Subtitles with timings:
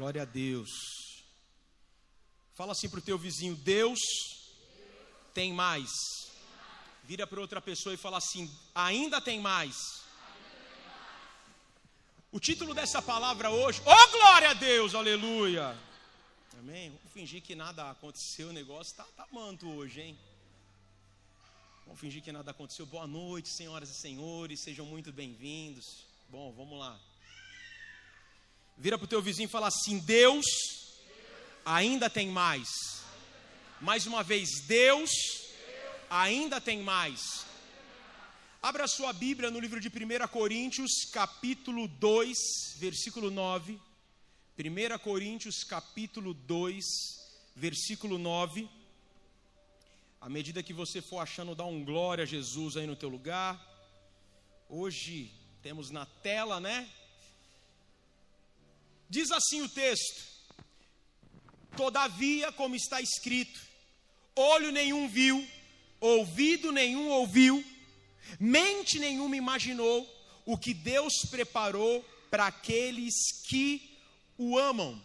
[0.00, 1.22] Glória a Deus.
[2.54, 4.00] Fala assim para o teu vizinho: Deus
[5.34, 5.90] tem mais.
[7.04, 10.00] Vira para outra pessoa e fala assim: ainda tem mais.
[12.32, 15.78] O título dessa palavra hoje, oh glória a Deus, aleluia.
[16.58, 16.88] Amém?
[16.88, 20.18] Vamos fingir que nada aconteceu, o negócio está tá manto hoje, hein?
[21.84, 22.86] Vamos fingir que nada aconteceu.
[22.86, 26.06] Boa noite, senhoras e senhores, sejam muito bem-vindos.
[26.30, 26.98] Bom, vamos lá.
[28.82, 30.46] Vira para o teu vizinho e fala assim: Deus
[31.62, 32.66] ainda tem mais.
[33.78, 35.10] Mais uma vez, Deus
[36.08, 37.44] ainda tem mais.
[38.62, 42.38] Abra sua Bíblia no livro de 1 Coríntios, capítulo 2,
[42.78, 43.78] versículo 9.
[44.58, 46.82] 1 Coríntios, capítulo 2,
[47.54, 48.66] versículo 9.
[50.22, 53.60] À medida que você for achando, dá um glória a Jesus aí no teu lugar.
[54.70, 56.88] Hoje temos na tela, né?
[59.10, 60.22] Diz assim o texto:
[61.76, 63.60] Todavia, como está escrito,
[64.36, 65.44] olho nenhum viu,
[66.00, 67.64] ouvido nenhum ouviu,
[68.38, 70.08] mente nenhuma imaginou
[70.46, 73.14] o que Deus preparou para aqueles
[73.48, 73.98] que
[74.38, 75.02] o amam.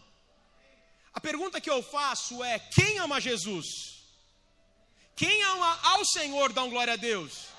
[1.11, 3.95] A pergunta que eu faço é: quem ama Jesus?
[5.15, 7.54] Quem ama ao Senhor, dá um glória a Deus.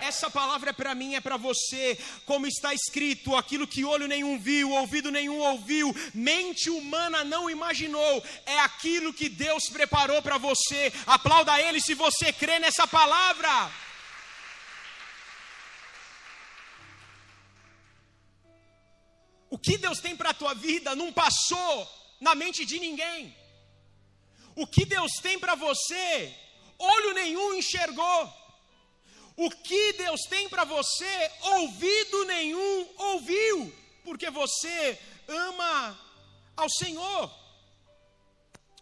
[0.00, 4.38] Essa palavra é para mim, é para você, como está escrito: aquilo que olho nenhum
[4.38, 10.92] viu, ouvido nenhum ouviu, mente humana não imaginou, é aquilo que Deus preparou para você.
[11.06, 13.70] Aplauda Ele se você crê nessa palavra.
[19.50, 21.88] O que Deus tem para a tua vida não passou
[22.20, 23.36] na mente de ninguém.
[24.54, 26.34] O que Deus tem para você,
[26.78, 28.39] olho nenhum enxergou.
[29.44, 33.74] O que Deus tem para você, ouvido nenhum ouviu,
[34.04, 35.98] porque você ama
[36.54, 37.22] ao Senhor.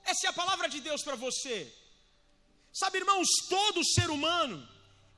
[0.04, 1.72] Essa é a palavra de Deus para você.
[2.72, 4.68] Sabe, irmãos, todo ser humano,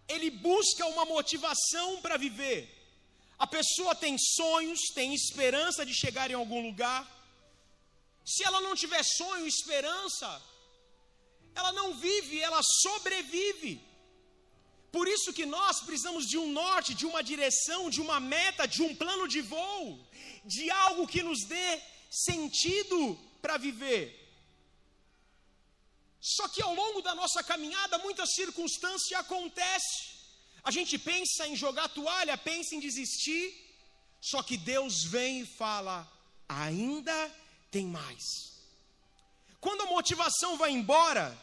[0.07, 2.61] ele busca uma motivação para viver.
[3.39, 7.03] A pessoa tem sonhos, tem esperança de chegar em algum lugar.
[8.27, 10.43] Se ela não tiver sonho, esperança,
[11.55, 13.90] ela não vive, ela sobrevive.
[14.93, 18.83] Por isso que nós precisamos de um norte, de uma direção, de uma meta, de
[18.83, 19.99] um plano de voo,
[20.45, 21.81] de algo que nos dê
[22.11, 24.17] sentido para viver.
[26.21, 30.11] Só que ao longo da nossa caminhada, muita circunstância acontece.
[30.63, 33.45] A gente pensa em jogar toalha, pensa em desistir,
[34.21, 36.07] só que Deus vem e fala:
[36.49, 37.35] ainda
[37.71, 38.25] tem mais.
[39.61, 41.39] Quando a motivação vai embora,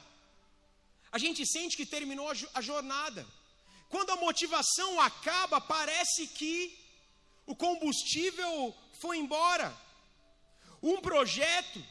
[1.12, 3.26] a gente sente que terminou a jornada.
[3.90, 6.78] Quando a motivação acaba, parece que
[7.46, 9.76] o combustível foi embora.
[10.82, 11.84] Um projeto,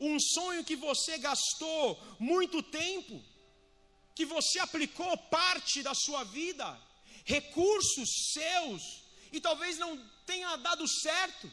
[0.00, 3.22] um sonho que você gastou muito tempo,
[4.14, 6.66] que você aplicou parte da sua vida,
[7.24, 8.82] recursos seus,
[9.32, 11.50] e talvez não tenha dado certo.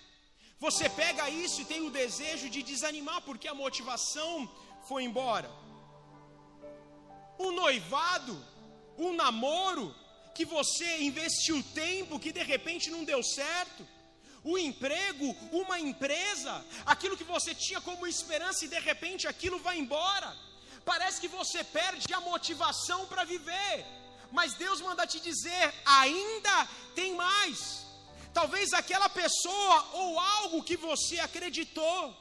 [0.60, 4.50] Você pega isso e tem o desejo de desanimar, porque a motivação
[4.88, 5.50] foi embora.
[7.40, 8.36] Um noivado,
[9.06, 9.88] um namoro,
[10.36, 13.82] que você investiu tempo, que de repente não deu certo.
[14.44, 15.28] O emprego,
[15.64, 16.54] uma empresa,
[16.94, 20.32] aquilo que você tinha como esperança e de repente aquilo vai embora
[20.86, 23.86] parece que você perde a motivação para viver.
[24.32, 27.86] Mas Deus manda te dizer: ainda tem mais.
[28.34, 32.16] Talvez aquela pessoa ou algo que você acreditou,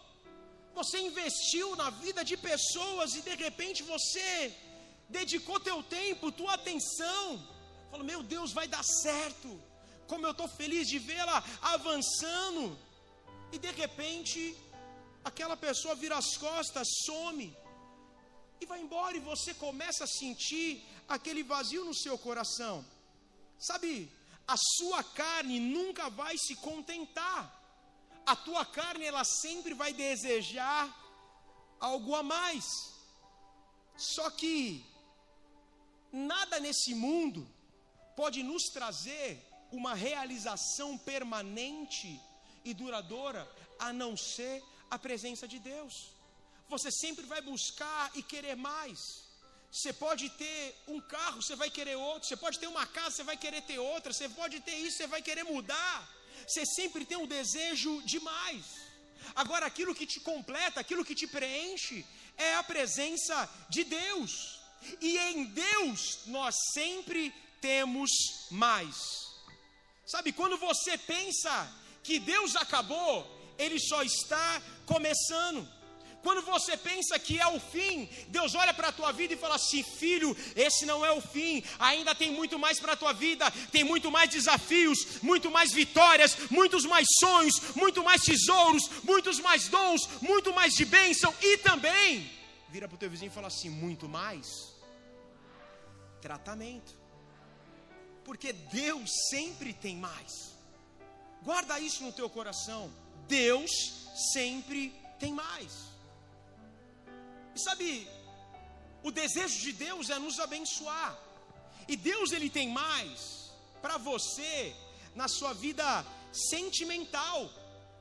[0.74, 4.52] você investiu na vida de pessoas e de repente você
[5.18, 7.24] dedicou teu tempo, tua atenção.
[7.90, 9.48] Falou: Meu Deus, vai dar certo.
[10.06, 12.78] Como eu estou feliz de vê-la avançando.
[13.52, 14.56] E de repente,
[15.24, 17.54] aquela pessoa vira as costas, some
[18.60, 22.84] e vai embora, e você começa a sentir aquele vazio no seu coração.
[23.58, 24.10] Sabe,
[24.46, 27.58] a sua carne nunca vai se contentar.
[28.26, 30.94] A tua carne, ela sempre vai desejar
[31.80, 32.64] algo a mais.
[33.96, 34.84] Só que
[36.12, 37.48] nada nesse mundo
[38.16, 42.20] pode nos trazer uma realização permanente
[42.64, 46.20] e duradoura a não ser a presença de Deus
[46.70, 49.00] você sempre vai buscar e querer mais.
[49.72, 52.28] Você pode ter um carro, você vai querer outro.
[52.28, 54.12] Você pode ter uma casa, você vai querer ter outra.
[54.12, 55.96] Você pode ter isso, você vai querer mudar.
[56.46, 58.64] Você sempre tem um desejo de mais.
[59.34, 62.06] Agora, aquilo que te completa, aquilo que te preenche,
[62.36, 63.36] é a presença
[63.68, 64.59] de Deus.
[65.00, 68.10] E em Deus nós sempre temos
[68.50, 69.30] mais.
[70.06, 71.72] Sabe, quando você pensa
[72.02, 73.26] que Deus acabou,
[73.58, 75.68] ele só está começando.
[76.22, 79.54] Quando você pensa que é o fim, Deus olha para a tua vida e fala
[79.54, 83.50] assim: filho, esse não é o fim, ainda tem muito mais para a tua vida,
[83.72, 89.68] tem muito mais desafios, muito mais vitórias, muitos mais sonhos, muito mais tesouros, muitos mais
[89.68, 92.30] dons, muito mais de bênção e também,
[92.68, 94.69] vira para o teu vizinho e fala assim: muito mais
[96.20, 96.96] tratamento,
[98.24, 100.54] porque Deus sempre tem mais,
[101.42, 102.90] guarda isso no teu coração,
[103.26, 103.70] Deus
[104.32, 105.90] sempre tem mais.
[107.54, 108.08] E sabe,
[109.02, 111.18] o desejo de Deus é nos abençoar.
[111.88, 113.50] E Deus ele tem mais
[113.82, 114.74] para você
[115.14, 117.50] na sua vida sentimental.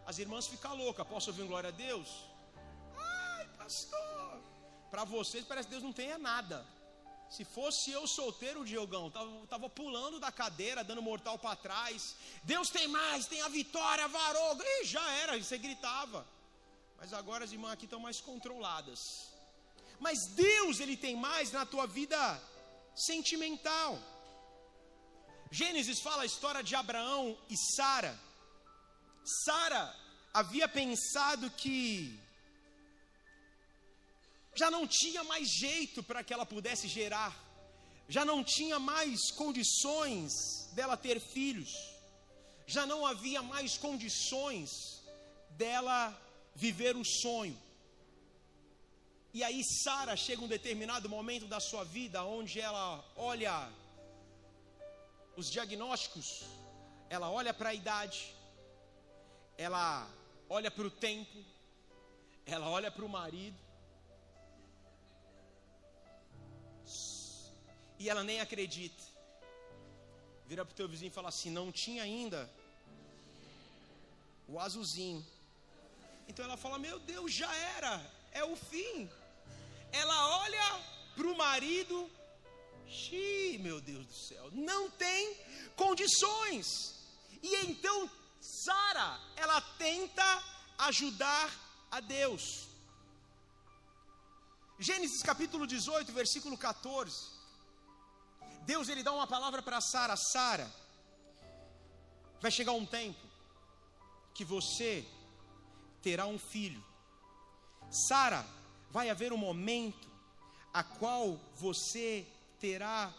[0.06, 1.08] As irmãs ficam loucas.
[1.08, 2.08] Posso ouvir glória a Deus?
[2.98, 4.42] Ai, pastor.
[4.92, 6.66] Para vocês parece que Deus não tenha nada.
[7.30, 12.16] Se fosse eu solteiro, Diogão, tava, tava pulando da cadeira, dando mortal para trás.
[12.44, 14.58] Deus tem mais, tem a vitória, varou.
[14.62, 16.26] E já era, você gritava.
[16.98, 19.00] Mas agora as irmãs aqui estão mais controladas.
[20.00, 22.42] Mas Deus, Ele tem mais na tua vida
[22.96, 24.00] sentimental.
[25.52, 28.20] Gênesis fala a história de Abraão e Sara.
[29.46, 29.96] Sara
[30.34, 32.20] havia pensado que
[34.56, 37.38] já não tinha mais jeito para que ela pudesse gerar,
[38.08, 40.32] já não tinha mais condições
[40.74, 41.72] dela ter filhos,
[42.66, 44.70] já não havia mais condições
[45.52, 46.16] dela
[46.56, 47.58] viver o sonho.
[49.34, 53.72] E aí Sara chega um determinado momento da sua vida onde ela olha
[55.38, 56.44] os diagnósticos,
[57.10, 58.34] ela olha para a idade,
[59.58, 60.10] ela
[60.50, 61.46] olha para o tempo,
[62.46, 63.58] ela olha para o marido,
[68.00, 69.04] e ela nem acredita.
[70.48, 72.50] Vira para o teu vizinho e fala assim: não tinha ainda
[74.48, 75.24] o azulzinho.
[76.28, 79.10] Então ela fala: Meu Deus, já era, é o fim
[79.92, 80.82] ela olha
[81.16, 82.10] para o marido,
[82.88, 85.36] Xiii, meu Deus do céu, não tem
[85.76, 86.96] condições.
[87.42, 88.10] E então
[88.42, 90.44] Sara, ela tenta
[90.80, 91.52] ajudar
[91.92, 92.68] a Deus.
[94.80, 97.39] Gênesis capítulo 18, versículo 14.
[98.70, 100.72] Deus ele dá uma palavra para Sara, Sara,
[102.40, 103.20] vai chegar um tempo
[104.32, 105.04] que você
[106.04, 106.84] terá um filho.
[107.90, 108.46] Sara,
[108.92, 110.08] vai haver um momento
[110.72, 112.28] a qual você
[112.60, 113.12] terá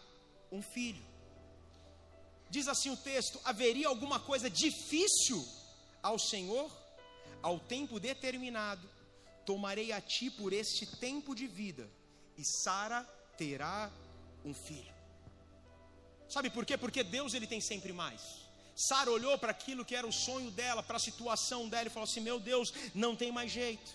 [0.52, 1.04] um filho.
[2.48, 5.44] Diz assim o texto: haveria alguma coisa difícil
[6.00, 6.70] ao Senhor?
[7.42, 8.88] Ao tempo determinado,
[9.44, 11.90] tomarei a ti por este tempo de vida,
[12.38, 13.02] e Sara
[13.36, 13.90] terá
[14.44, 14.99] um filho.
[16.30, 16.76] Sabe por quê?
[16.78, 18.22] Porque Deus ele tem sempre mais.
[18.76, 22.08] Sara olhou para aquilo que era o sonho dela, para a situação dela e falou
[22.08, 23.90] assim: Meu Deus, não tem mais jeito.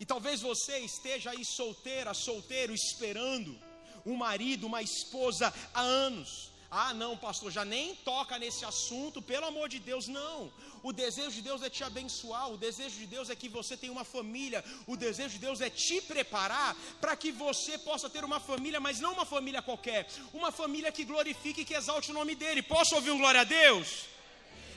[0.00, 3.56] E talvez você esteja aí solteira, solteiro, esperando
[4.04, 6.50] um marido, uma esposa há anos.
[6.82, 10.52] Ah, não, pastor, já nem toca nesse assunto, pelo amor de Deus, não.
[10.82, 13.92] O desejo de Deus é te abençoar, o desejo de Deus é que você tenha
[13.92, 18.40] uma família, o desejo de Deus é te preparar para que você possa ter uma
[18.40, 22.34] família, mas não uma família qualquer, uma família que glorifique e que exalte o nome
[22.34, 22.60] dele.
[22.60, 24.06] Posso ouvir um glória a Deus?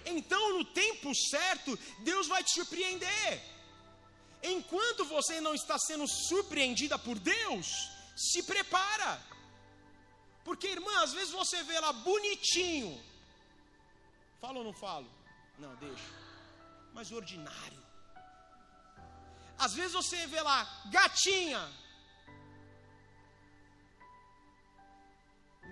[0.06, 1.80] Então, no tempo certo,
[2.12, 3.42] Deus vai te surpreender.
[4.44, 9.20] Enquanto você não está sendo surpreendida por Deus, se prepara.
[10.48, 12.92] Porque, irmã, às vezes você vê lá bonitinho.
[14.40, 15.10] Falo ou não falo?
[15.60, 16.10] Não, deixa.
[16.94, 17.84] Mas ordinário.
[19.66, 20.58] Às vezes você vê lá
[20.90, 21.62] gatinha.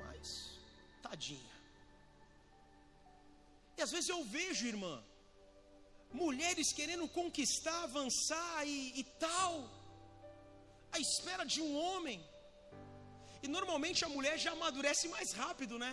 [0.01, 0.59] Mas,
[1.01, 1.55] tadinha.
[3.77, 5.01] E às vezes eu vejo, irmã,
[6.11, 9.69] mulheres querendo conquistar, avançar e, e tal,
[10.91, 12.19] à espera de um homem.
[13.45, 15.91] E normalmente a mulher já amadurece mais rápido, né?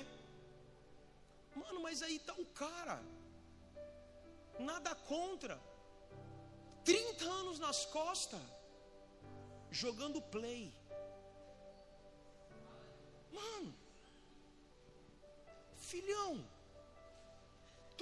[1.54, 2.96] Mano, mas aí tá o cara.
[4.58, 5.60] Nada contra.
[6.84, 8.40] 30 anos nas costas,
[9.70, 10.72] jogando play.
[13.38, 13.74] Mano,
[15.76, 16.32] filhão,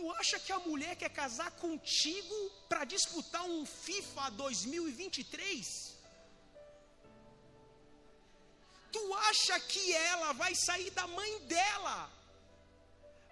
[0.01, 2.35] Tu acha que a mulher quer casar contigo
[2.69, 5.90] para disputar um FIFA 2023?
[8.93, 12.11] Tu acha que ela vai sair da mãe dela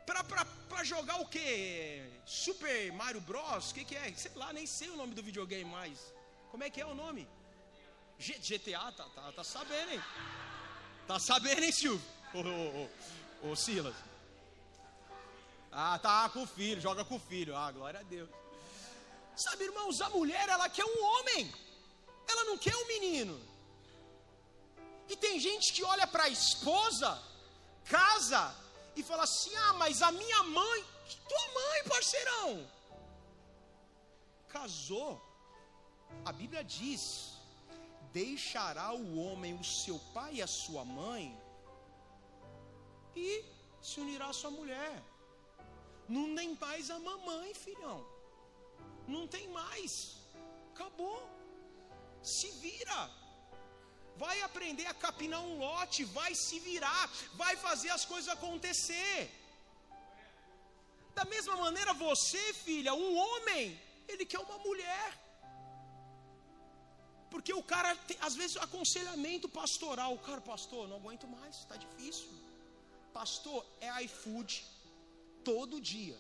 [0.07, 2.03] para jogar o que?
[2.25, 3.71] Super Mario Bros?
[3.71, 4.13] O que, que é?
[4.15, 5.99] Sei lá, nem sei o nome do videogame mais.
[6.51, 7.29] Como é que é o nome?
[8.19, 10.03] G GTA, tá, tá, tá sabendo, hein?
[11.07, 12.03] Tá sabendo, hein, Silvio?
[13.43, 13.95] Ô, Silas.
[15.71, 17.57] Ah, tá com o filho, joga com o filho.
[17.57, 18.29] Ah, glória a Deus.
[19.37, 21.53] Sabe, irmãos, a mulher, ela quer um homem,
[22.29, 23.48] ela não quer um menino.
[25.09, 27.21] E tem gente que olha para a esposa,
[27.85, 28.55] casa,
[28.95, 30.85] e fala assim: ah, mas a minha mãe,
[31.29, 32.71] tua mãe, parceirão,
[34.49, 35.21] casou.
[36.25, 37.35] A Bíblia diz:
[38.13, 41.37] deixará o homem o seu pai e a sua mãe,
[43.15, 43.45] e
[43.81, 45.03] se unirá à sua mulher.
[46.09, 48.05] Não tem mais a mamãe, filhão.
[49.07, 50.17] Não tem mais.
[50.73, 51.29] Acabou.
[52.23, 53.11] Se vira.
[54.23, 57.05] Vai aprender a capinar um lote, vai se virar,
[57.43, 59.17] vai fazer as coisas acontecer.
[61.19, 63.63] Da mesma maneira, você, filha, um homem,
[64.07, 65.09] ele quer uma mulher.
[67.31, 70.15] Porque o cara, tem, às vezes, aconselhamento pastoral.
[70.15, 72.29] O cara, pastor, não aguento mais, está difícil.
[73.13, 74.65] Pastor, é iFood
[75.45, 76.19] todo dia.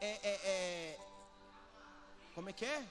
[0.00, 0.98] É, é, é,
[2.34, 2.86] como é que é?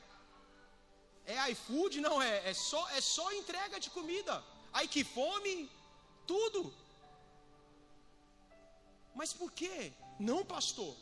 [1.27, 1.99] É iFood?
[1.99, 4.43] Não, é, é, só, é só entrega de comida.
[4.73, 5.69] Ai que fome,
[6.25, 6.73] tudo.
[9.13, 9.91] Mas por quê?
[10.19, 10.95] Não, pastor.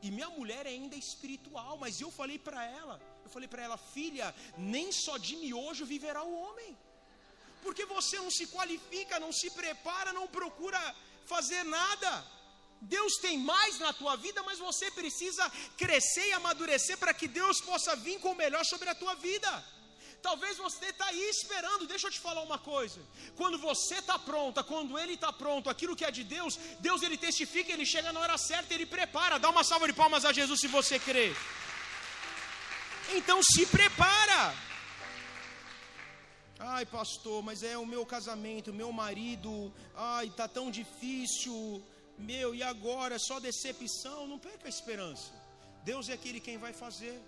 [0.00, 3.76] E minha mulher é ainda espiritual, mas eu falei para ela, eu falei para ela,
[3.76, 6.76] filha, nem só de miojo viverá o homem.
[7.62, 10.80] Porque você não se qualifica, não se prepara, não procura
[11.26, 12.24] fazer nada.
[12.80, 17.60] Deus tem mais na tua vida, mas você precisa crescer e amadurecer para que Deus
[17.60, 19.64] possa vir com o melhor sobre a tua vida.
[20.22, 23.00] Talvez você está aí esperando, deixa eu te falar uma coisa.
[23.36, 27.16] Quando você está pronta, quando ele está pronto, aquilo que é de Deus, Deus ele
[27.16, 29.38] testifica, ele chega na hora certa, ele prepara.
[29.38, 31.34] Dá uma salva de palmas a Jesus se você crê.
[33.14, 34.54] Então se prepara.
[36.58, 39.72] Ai, pastor, mas é o meu casamento, o meu marido.
[39.94, 41.82] Ai, tá tão difícil.
[42.18, 43.14] Meu, e agora?
[43.14, 44.26] É só decepção.
[44.26, 45.32] Não perca a esperança.
[45.84, 47.18] Deus é aquele quem vai fazer,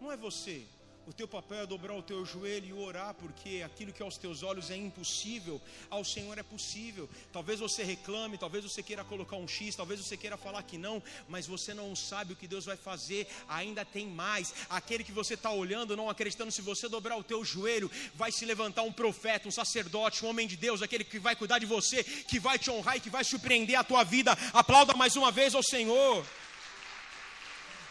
[0.00, 0.66] não é você.
[1.06, 4.42] O teu papel é dobrar o teu joelho e orar, porque aquilo que aos teus
[4.42, 7.08] olhos é impossível, ao Senhor é possível.
[7.32, 11.00] Talvez você reclame, talvez você queira colocar um X, talvez você queira falar que não,
[11.28, 14.52] mas você não sabe o que Deus vai fazer, ainda tem mais.
[14.68, 18.44] Aquele que você está olhando, não acreditando, se você dobrar o teu joelho, vai se
[18.44, 22.02] levantar um profeta, um sacerdote, um homem de Deus, aquele que vai cuidar de você,
[22.02, 24.36] que vai te honrar e que vai surpreender a tua vida.
[24.52, 26.26] Aplauda mais uma vez ao Senhor.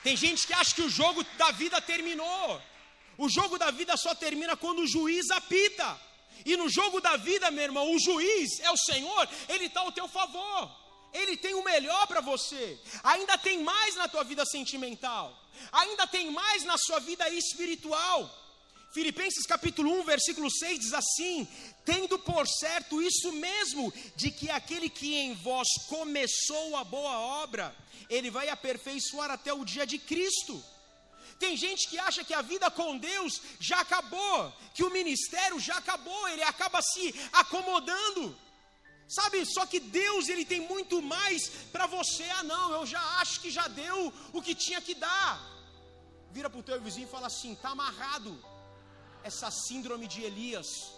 [0.04, 2.62] Tem gente que acha que o jogo da vida terminou.
[3.18, 6.00] O jogo da vida só termina quando o juiz apita.
[6.46, 9.92] E no jogo da vida, meu irmão, o juiz é o Senhor, ele está ao
[9.92, 10.72] teu favor.
[11.14, 12.78] Ele tem o melhor para você.
[13.02, 15.34] Ainda tem mais na tua vida sentimental.
[15.72, 18.30] Ainda tem mais na sua vida espiritual.
[18.94, 21.48] Filipenses capítulo 1, versículo 6 diz assim:
[21.86, 27.76] Tendo por certo isso mesmo, de que aquele que em vós começou a boa obra,
[28.10, 30.62] ele vai aperfeiçoar até o dia de Cristo.
[31.38, 35.78] Tem gente que acha que a vida com Deus já acabou, que o ministério já
[35.78, 38.36] acabou, ele acaba se acomodando.
[39.08, 42.24] Sabe, só que Deus ele tem muito mais para você.
[42.32, 45.40] Ah, não, eu já acho que já deu o que tinha que dar.
[46.32, 48.44] Vira para o teu vizinho e fala assim: está amarrado
[49.24, 50.95] essa síndrome de Elias.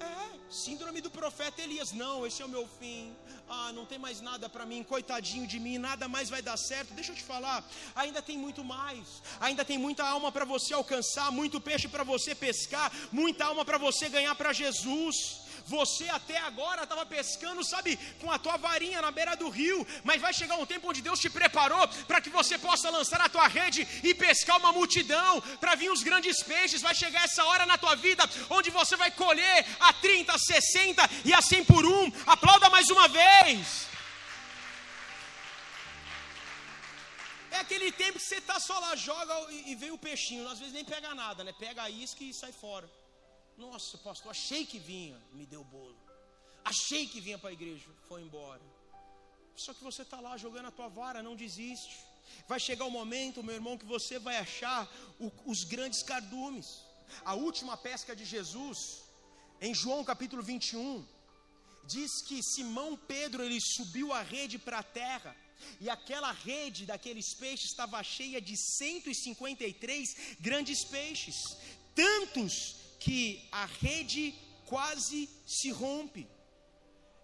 [0.00, 1.92] É, síndrome do profeta Elias.
[1.92, 3.14] Não, esse é o meu fim.
[3.48, 6.94] Ah, não tem mais nada para mim, coitadinho de mim, nada mais vai dar certo.
[6.94, 9.22] Deixa eu te falar, ainda tem muito mais.
[9.40, 13.78] Ainda tem muita alma para você alcançar, muito peixe para você pescar, muita alma para
[13.78, 15.45] você ganhar para Jesus.
[15.66, 20.20] Você até agora estava pescando, sabe, com a tua varinha na beira do rio, mas
[20.20, 23.48] vai chegar um tempo onde Deus te preparou para que você possa lançar a tua
[23.48, 26.82] rede e pescar uma multidão, para vir os grandes peixes.
[26.82, 31.34] Vai chegar essa hora na tua vida onde você vai colher a 30, 60 e
[31.34, 32.12] a 100 por um.
[32.26, 33.86] Aplauda mais uma vez.
[37.50, 40.46] É aquele tempo que você está só lá, joga e, e vem o peixinho.
[40.48, 41.52] Às vezes nem pega nada, né?
[41.58, 42.88] Pega a isca e sai fora.
[43.56, 45.96] Nossa, pastor, achei que vinha, me deu bolo.
[46.64, 48.60] Achei que vinha para a igreja, foi embora.
[49.56, 51.96] Só que você está lá jogando a tua vara, não desiste.
[52.46, 54.86] Vai chegar o momento, meu irmão, que você vai achar
[55.18, 56.82] o, os grandes cardumes.
[57.24, 59.04] A última pesca de Jesus,
[59.60, 61.06] em João capítulo 21,
[61.86, 65.34] diz que Simão Pedro ele subiu a rede para a terra.
[65.80, 71.56] E aquela rede daqueles peixes estava cheia de 153 grandes peixes,
[71.94, 74.34] tantos que a rede
[74.66, 76.26] quase se rompe.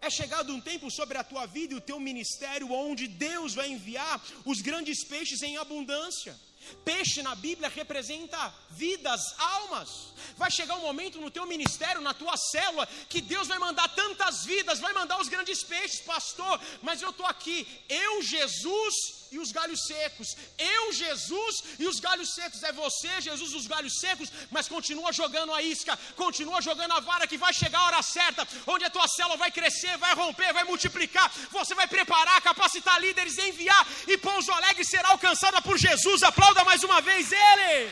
[0.01, 3.69] É chegado um tempo sobre a tua vida e o teu ministério onde Deus vai
[3.71, 6.39] enviar os grandes peixes em abundância.
[6.85, 10.13] Peixe na Bíblia representa vidas, almas.
[10.37, 14.45] Vai chegar um momento no teu ministério, na tua célula, que Deus vai mandar tantas
[14.45, 16.61] vidas, vai mandar os grandes peixes, pastor.
[16.83, 20.37] Mas eu estou aqui, eu, Jesus e os galhos secos.
[20.59, 22.63] Eu, Jesus e os galhos secos.
[22.63, 27.27] É você, Jesus, os galhos secos, mas continua jogando a isca, continua jogando a vara
[27.27, 30.65] que vai chegar a hora certa, onde a tua célula vai crescer, vai romper, vai
[30.65, 31.33] multiplicar.
[31.51, 36.23] Você vai preparar, capacitar líderes, enviar e Pouso Alegre será alcançada por Jesus.
[36.23, 37.91] Aplauda mais uma vez Ele.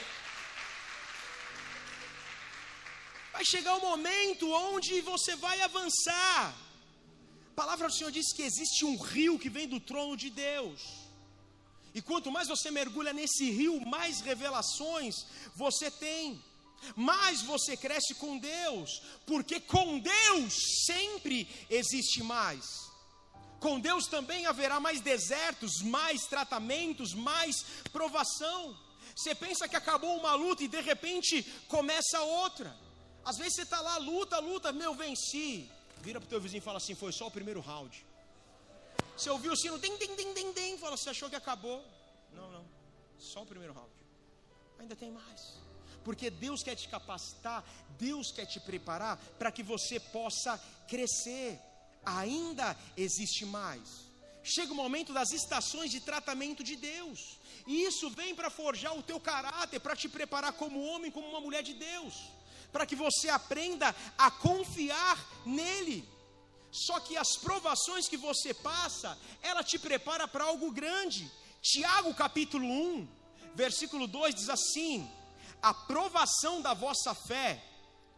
[3.33, 6.55] Vai chegar o um momento onde você vai avançar.
[7.53, 11.00] A palavra do Senhor diz que existe um rio que vem do trono de Deus.
[11.95, 16.43] E quanto mais você mergulha nesse rio, mais revelações você tem.
[16.97, 20.55] Mais você cresce com Deus, porque com Deus
[20.87, 22.65] sempre existe mais.
[23.59, 28.75] Com Deus também haverá mais desertos, mais tratamentos, mais provação.
[29.15, 32.75] Você pensa que acabou uma luta e de repente começa outra.
[33.23, 35.71] Às vezes você está lá, luta, luta, meu, venci.
[36.01, 38.07] Vira para o teu vizinho e fala assim: foi só o primeiro round.
[39.21, 41.85] Você ouviu o sino, dem, dem, dem, dem, dem, fala, você achou que acabou?
[42.33, 42.65] Não, não,
[43.19, 43.93] só o primeiro round.
[44.79, 45.59] Ainda tem mais.
[46.03, 47.63] Porque Deus quer te capacitar,
[47.99, 50.59] Deus quer te preparar para que você possa
[50.89, 51.61] crescer.
[52.03, 54.07] Ainda existe mais.
[54.43, 57.39] Chega o momento das estações de tratamento de Deus.
[57.67, 61.43] E isso vem para forjar o teu caráter, para te preparar como homem, como uma
[61.43, 62.15] mulher de Deus
[62.73, 66.09] para que você aprenda a confiar nele.
[66.71, 71.31] Só que as provações que você passa, ela te prepara para algo grande.
[71.61, 73.09] Tiago capítulo 1,
[73.55, 75.11] versículo 2 diz assim:
[75.61, 77.63] A provação da vossa fé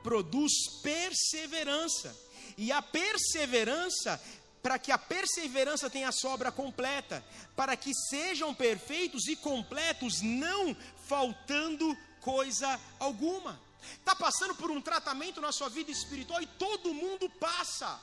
[0.03, 2.15] produz perseverança,
[2.59, 4.21] e a perseverança
[4.63, 7.25] para que a perseverança tenha a sobra completa,
[7.57, 10.77] para que sejam perfeitos e completos, não
[11.09, 13.59] faltando coisa alguma
[13.95, 18.01] está passando por um tratamento na sua vida espiritual e todo mundo passa.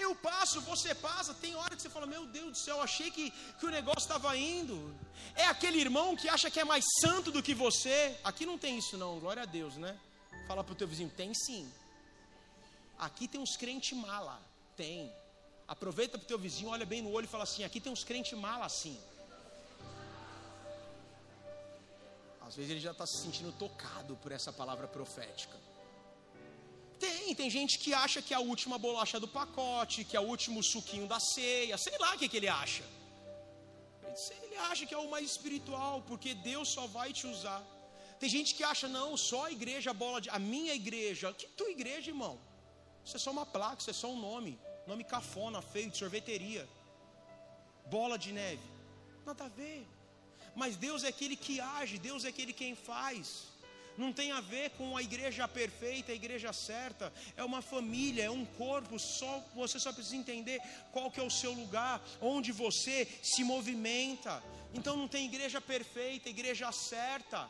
[0.00, 1.32] Eu passo, você passa.
[1.34, 4.36] Tem hora que você fala: Meu Deus do céu, achei que, que o negócio estava
[4.36, 4.76] indo.
[5.34, 8.16] É aquele irmão que acha que é mais santo do que você.
[8.24, 9.98] Aqui não tem isso, não, glória a Deus, né?
[10.48, 11.70] Fala para o teu vizinho: Tem sim.
[12.98, 14.40] Aqui tem uns crente mala.
[14.76, 15.12] Tem.
[15.68, 18.04] Aproveita para o teu vizinho, olha bem no olho e fala assim: Aqui tem uns
[18.04, 18.98] crente mala assim.
[22.50, 25.56] Às vezes ele já está se sentindo tocado por essa palavra profética.
[27.04, 30.28] Tem, tem gente que acha que é a última bolacha do pacote, que é o
[30.34, 32.84] último suquinho da ceia, sei lá o que, que ele acha.
[34.42, 37.62] Ele acha que é o mais espiritual, porque Deus só vai te usar.
[38.20, 40.28] Tem gente que acha, não, só a igreja, a bola de.
[40.28, 41.32] A minha igreja.
[41.32, 42.38] Que tua igreja, irmão?
[43.04, 44.58] Isso é só uma placa, isso é só um nome.
[44.86, 46.68] Nome cafona, feio, de sorveteria.
[47.86, 48.66] Bola de neve.
[49.24, 49.86] Nada a ver.
[50.54, 53.49] Mas Deus é aquele que age, Deus é aquele quem faz.
[54.00, 57.12] Não tem a ver com a igreja perfeita, a igreja certa.
[57.36, 58.98] É uma família, é um corpo.
[58.98, 60.58] Só você só precisa entender
[60.90, 62.02] qual que é o seu lugar,
[62.34, 64.42] onde você se movimenta.
[64.72, 67.40] Então não tem igreja perfeita, igreja certa.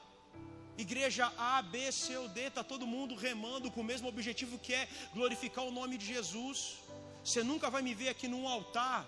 [0.76, 4.74] Igreja A, B, C ou D, está todo mundo remando com o mesmo objetivo que
[4.74, 6.78] é glorificar o nome de Jesus.
[7.22, 9.06] Você nunca vai me ver aqui num altar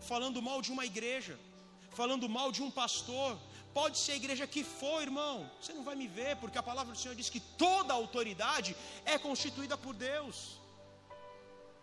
[0.00, 1.38] falando mal de uma igreja
[1.96, 3.38] falando mal de um pastor,
[3.76, 6.92] pode ser a igreja que for, irmão, você não vai me ver, porque a palavra
[6.94, 8.70] do Senhor diz que toda autoridade
[9.04, 10.36] é constituída por Deus.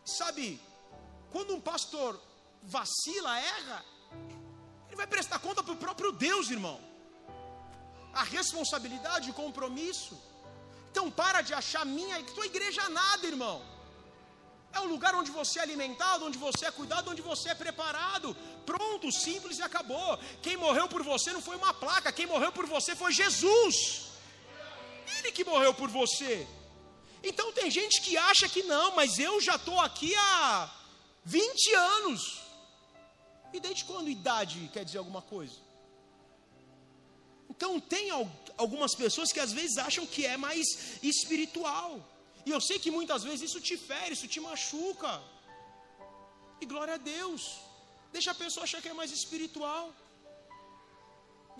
[0.04, 0.46] Sabe,
[1.34, 2.20] quando um pastor
[2.64, 3.86] vacila, erra,
[4.88, 6.80] ele vai prestar conta para o próprio Deus, irmão.
[8.22, 10.16] A responsabilidade, o compromisso.
[10.90, 13.58] Então para de achar minha, tua igreja nada, irmão.
[14.74, 18.36] É um lugar onde você é alimentado, onde você é cuidado, onde você é preparado.
[18.66, 20.18] Pronto, simples e acabou.
[20.42, 24.08] Quem morreu por você não foi uma placa, quem morreu por você foi Jesus.
[25.20, 26.48] Ele que morreu por você.
[27.24, 30.70] Então tem gente que acha que não, mas eu já estou aqui há
[31.24, 32.42] 20 anos.
[33.54, 35.54] E desde quando idade quer dizer alguma coisa?
[37.48, 38.10] Então tem
[38.58, 40.66] algumas pessoas que às vezes acham que é mais
[41.04, 42.00] espiritual.
[42.48, 45.14] E eu sei que muitas vezes isso te fere, isso te machuca.
[46.62, 47.44] E glória a Deus.
[48.16, 49.86] Deixa a pessoa achar que é mais espiritual.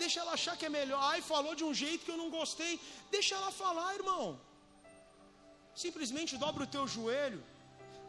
[0.02, 1.00] Deixa ela achar que é melhor.
[1.12, 2.72] Ai, falou de um jeito que eu não gostei.
[3.16, 4.24] Deixa ela falar, irmão.
[5.84, 7.42] Simplesmente dobra o teu joelho.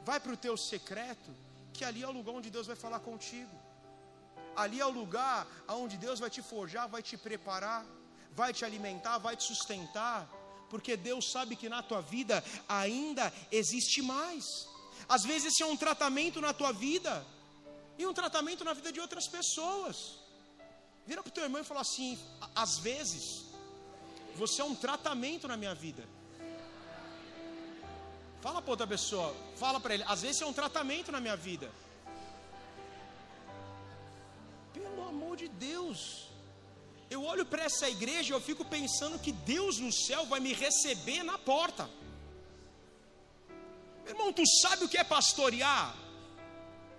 [0.09, 1.31] Vai para o teu secreto.
[1.75, 3.55] Que ali é o lugar onde Deus vai falar contigo.
[4.63, 5.45] Ali é o lugar
[5.83, 7.85] onde Deus vai te forjar, vai te preparar,
[8.31, 10.17] vai te alimentar, vai te sustentar
[10.69, 14.67] porque Deus sabe que na tua vida ainda existe mais.
[15.07, 17.25] Às vezes esse é um tratamento na tua vida
[17.97, 20.19] e um tratamento na vida de outras pessoas.
[21.05, 22.17] Vira para o teu irmão e fala assim:
[22.55, 23.45] às vezes
[24.35, 26.03] você é um tratamento na minha vida.
[28.41, 31.71] Fala para outra pessoa, fala para ele, às vezes é um tratamento na minha vida.
[34.73, 36.27] Pelo amor de Deus.
[37.09, 40.53] Eu olho para essa igreja e eu fico pensando que Deus no céu vai me
[40.53, 41.89] receber na porta.
[44.03, 45.95] Meu irmão, tu sabe o que é pastorear?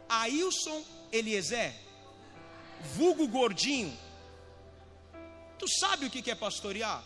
[0.09, 1.75] Ailson Eliezer,
[2.95, 3.97] vulgo gordinho.
[5.59, 7.03] Tu sabe o que é pastorear?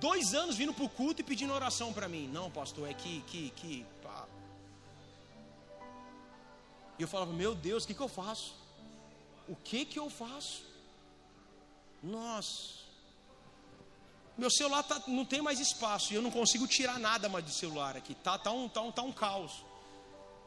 [0.00, 2.28] Dois anos vindo para o culto e pedindo oração para mim.
[2.28, 3.86] Não, pastor, é que, que, que.
[4.02, 4.26] Pá.
[6.98, 8.54] E eu falava, meu Deus, o que, que eu faço?
[9.48, 10.64] O que que eu faço?
[12.06, 12.76] Nossa.
[14.38, 17.50] Meu celular tá, não tem mais espaço e eu não consigo tirar nada mais do
[17.50, 18.14] celular aqui.
[18.14, 19.64] Tá, tá, um, tá, um, tá um caos.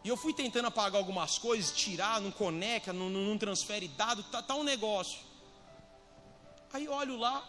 [0.04, 4.24] E eu fui tentando apagar algumas coisas, tirar, não conecta, não, não, não transfere dado,
[4.24, 5.20] tá, tá um negócio.
[6.72, 7.44] Aí olho lá,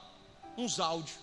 [0.56, 1.16] uns áudios.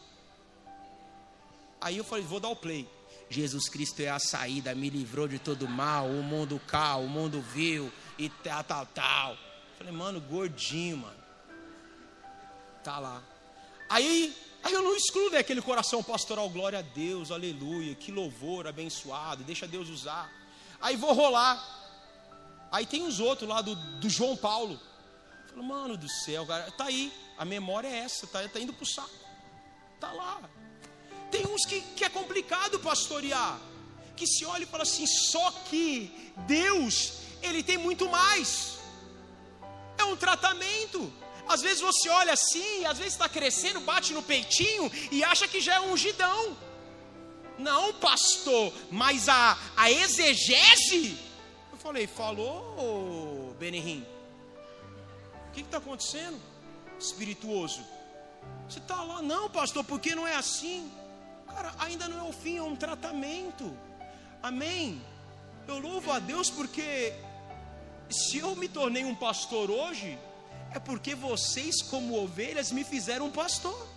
[1.81, 2.87] Aí eu falei, vou dar o play.
[3.29, 7.41] Jesus Cristo é a saída, me livrou de todo mal, o mundo cal, o mundo
[7.41, 9.37] viu, e tal, tal, tal.
[9.77, 11.26] Falei, mano, gordinho, mano.
[12.87, 13.21] Tá lá.
[13.89, 18.65] Aí, aí eu não excluo né, aquele coração pastoral, glória a Deus, aleluia, que louvor
[18.65, 20.31] abençoado, deixa Deus usar.
[20.79, 21.61] Aí vou rolar.
[22.71, 24.79] Aí tem os outros lá do, do João Paulo.
[25.49, 28.85] Falei, mano do céu, cara, tá aí, a memória é essa, tá, tá indo pro
[28.85, 29.11] saco.
[29.99, 30.39] Tá lá.
[31.29, 33.59] Tem uns que, que é complicado pastorear,
[34.15, 38.79] que se olha e fala assim, só que Deus, Ele tem muito mais.
[39.97, 41.11] É um tratamento.
[41.47, 45.61] Às vezes você olha assim, às vezes está crescendo, bate no peitinho e acha que
[45.61, 46.57] já é ungidão.
[47.57, 51.17] Não, pastor, mas a, a exegese.
[51.71, 54.05] Eu falei, falou, Benihim.
[55.47, 56.39] O que está acontecendo?
[56.99, 57.81] Espirituoso.
[58.69, 60.91] Você está lá, não, pastor, porque não é assim?
[61.47, 63.75] Cara, ainda não é o fim, é um tratamento.
[64.43, 65.01] Amém?
[65.67, 67.13] Eu louvo a Deus porque
[68.09, 70.17] se eu me tornei um pastor hoje,
[70.77, 73.87] é porque vocês, como ovelhas, me fizeram pastor.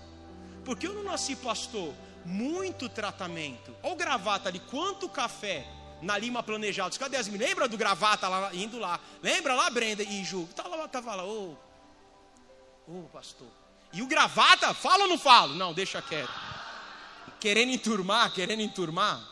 [0.64, 1.94] Porque eu não nasci pastor.
[2.24, 3.74] Muito tratamento.
[3.82, 5.66] Olha o gravata ali, quanto café
[6.02, 6.98] na Lima Planejados.
[6.98, 7.48] Cadê as meninas?
[7.48, 8.98] Lembra do gravata lá, indo lá?
[9.22, 10.48] Lembra lá, Brenda e Ju?
[10.56, 11.56] Tava lá, tava lá, ô,
[12.88, 13.48] oh, oh, pastor.
[13.92, 15.54] E o gravata, fala ou não falo?
[15.54, 16.32] Não, deixa quieto.
[17.38, 19.22] Querendo enturmar, querendo enturmar.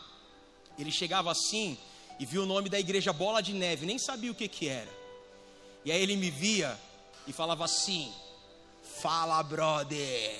[0.77, 1.77] Ele chegava assim
[2.19, 4.89] e viu o nome da igreja Bola de Neve, nem sabia o que que era.
[5.85, 6.77] E aí ele me via
[7.27, 8.13] e falava assim:
[9.01, 10.39] Fala, brother.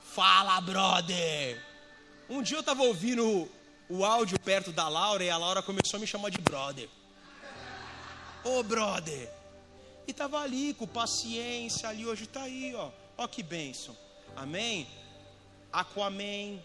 [0.00, 1.62] Fala, brother.
[2.28, 3.48] Um dia eu estava ouvindo
[3.88, 6.88] o áudio perto da Laura e a Laura começou a me chamar de brother.
[8.44, 9.30] Ô, oh, brother.
[10.06, 12.90] E estava ali com paciência, ali hoje está aí, ó.
[13.16, 13.96] Ó que bênção.
[14.34, 14.88] Amém?
[15.72, 16.58] Aquaman,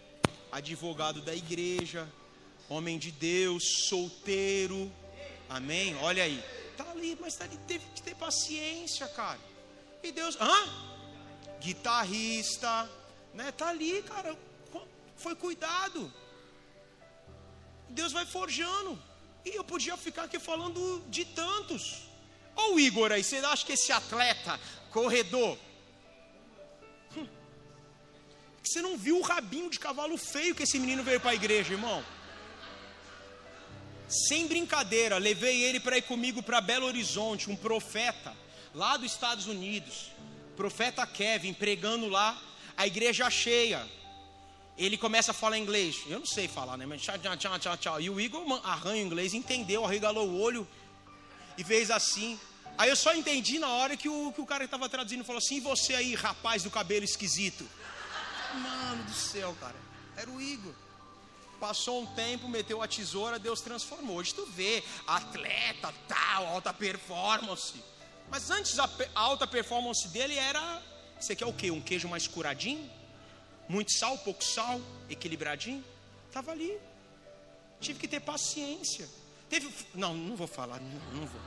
[0.50, 2.08] advogado da igreja,
[2.68, 4.90] homem de Deus, solteiro.
[5.48, 5.96] Amém?
[6.02, 6.42] Olha aí.
[6.76, 9.38] Tá ali, mas tá ali, teve que ter paciência, cara.
[10.02, 10.68] E Deus, hã?
[11.60, 12.90] Guitarrista,
[13.32, 13.52] né?
[13.52, 14.36] Tá ali, cara.
[15.16, 16.12] Foi cuidado.
[17.88, 19.00] Deus vai forjando.
[19.44, 22.02] E eu podia ficar aqui falando de tantos.
[22.56, 24.58] Ou Igor aí, você acha que esse atleta,
[24.90, 25.58] corredor,
[27.16, 27.26] hum,
[28.62, 31.72] você não viu o rabinho de cavalo feio que esse menino veio para a igreja,
[31.72, 32.04] irmão?
[34.08, 38.34] Sem brincadeira, levei ele para ir comigo para Belo Horizonte, um profeta
[38.74, 40.10] lá dos Estados Unidos,
[40.56, 42.40] profeta Kevin, pregando lá,
[42.76, 43.86] a igreja cheia.
[44.76, 46.02] Ele começa a falar inglês.
[46.08, 46.84] Eu não sei falar, né?
[46.84, 48.00] Mas tchau, tchau, tchau, tchau.
[48.00, 50.66] E o Igor arranha o inglês, entendeu, arregalou o olho
[51.56, 52.38] e fez assim.
[52.76, 55.38] Aí eu só entendi na hora que o, que o cara que estava traduzindo falou
[55.38, 57.64] assim: e você aí, rapaz do cabelo esquisito?
[58.54, 59.76] Mano do céu, cara.
[60.16, 60.74] Era o Igor.
[61.64, 64.16] Passou um tempo, meteu a tesoura, Deus transformou.
[64.16, 67.82] Hoje tu vê, atleta, tal, alta performance.
[68.28, 70.82] Mas antes a, alta performance dele era.
[71.18, 71.70] Você quer o quê?
[71.70, 72.86] Um queijo mais curadinho?
[73.66, 75.82] Muito sal, pouco sal, equilibradinho?
[76.30, 76.78] Tava ali.
[77.80, 79.08] Tive que ter paciência.
[79.48, 79.72] Teve.
[79.94, 81.40] Não, não vou falar, não, não vou.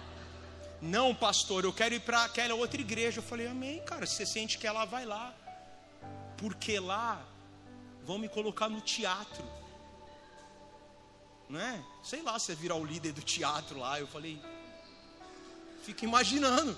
[0.82, 3.20] Não, pastor, eu quero ir para aquela outra igreja.
[3.20, 4.08] Eu falei, amém, cara.
[4.08, 5.32] Se você sente que ela vai lá.
[6.38, 7.24] Porque lá
[8.04, 9.46] vão me colocar no teatro
[11.50, 11.84] não é?
[12.04, 14.00] Sei lá, você virar o líder do teatro lá.
[14.00, 14.42] Eu falei,
[15.84, 16.78] fica imaginando,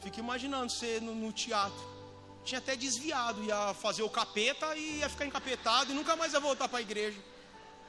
[0.00, 1.98] fica imaginando você no, no teatro.
[2.44, 6.40] Tinha até desviado, ia fazer o capeta e ia ficar encapetado e nunca mais ia
[6.40, 7.18] voltar para a igreja.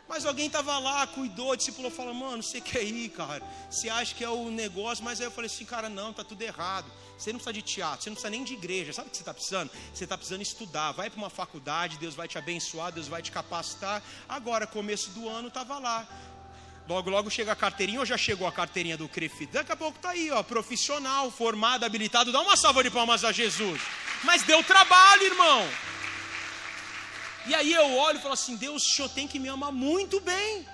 [0.10, 3.44] Mas alguém estava lá, cuidou, discipulou, falou, mano, você quer ir, cara?
[3.70, 5.06] Você acha que é o negócio?
[5.06, 6.92] Mas aí eu falei assim, cara, não, tá tudo errado.
[7.16, 8.92] Você não precisa de teatro, você não precisa nem de igreja.
[8.92, 9.70] Sabe o que você está precisando?
[9.94, 10.94] Você está precisando estudar.
[10.94, 14.02] Vai para uma faculdade, Deus vai te abençoar, Deus vai te capacitar.
[14.28, 16.08] Agora, começo do ano, estava lá.
[16.88, 19.54] Logo, logo chega a carteirinha ou já chegou a carteirinha do Crefito?
[19.54, 22.32] Daqui a pouco tá aí, ó, profissional, formado, habilitado.
[22.32, 23.80] Dá uma salva de palmas a Jesus.
[24.24, 25.70] Mas deu trabalho, irmão.
[27.46, 30.20] E aí eu olho e falo assim: Deus, o senhor tem que me amar muito
[30.20, 30.68] bem.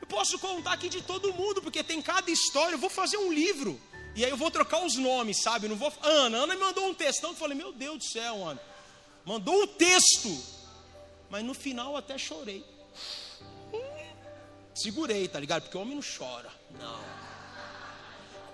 [0.00, 2.74] Eu posso contar aqui de todo mundo, porque tem cada história.
[2.74, 3.80] Eu vou fazer um livro.
[4.14, 5.68] E aí eu vou trocar os nomes, sabe?
[5.68, 5.92] Não vou.
[6.02, 7.30] Ana, Ana me mandou um textão.
[7.30, 8.60] Eu falei: Meu Deus do céu, Ana.
[9.24, 10.58] Mandou o um texto.
[11.30, 12.64] Mas no final até chorei.
[14.74, 15.62] Segurei, tá ligado?
[15.62, 16.50] Porque o homem não chora.
[16.78, 17.00] Não.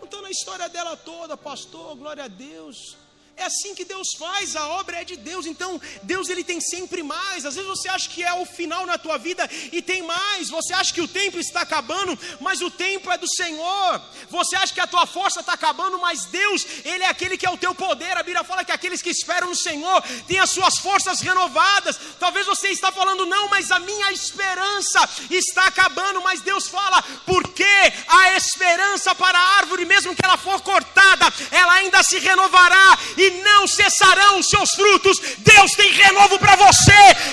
[0.01, 2.97] Contando a história dela toda, pastor, glória a Deus.
[3.37, 5.45] É assim que Deus faz, a obra é de Deus.
[5.45, 7.45] Então, Deus ele tem sempre mais.
[7.45, 10.49] Às vezes você acha que é o final na tua vida e tem mais.
[10.51, 14.01] Você acha que o tempo está acabando, mas o tempo é do Senhor.
[14.31, 17.51] Você acha que a tua força está acabando, mas Deus, ele é aquele que é
[17.51, 18.17] o teu poder.
[18.17, 21.99] A Bíblia fala que aqueles que esperam no Senhor têm as suas forças renovadas.
[22.21, 27.65] Talvez você está falando não, mas a minha esperança está acabando, mas Deus fala: "Porque
[28.07, 33.24] a esperança para a árvore, mesmo que ela for cortada, ela ainda se renovará." E
[33.27, 35.19] e não cessarão os seus frutos.
[35.39, 36.93] Deus tem renovo para você,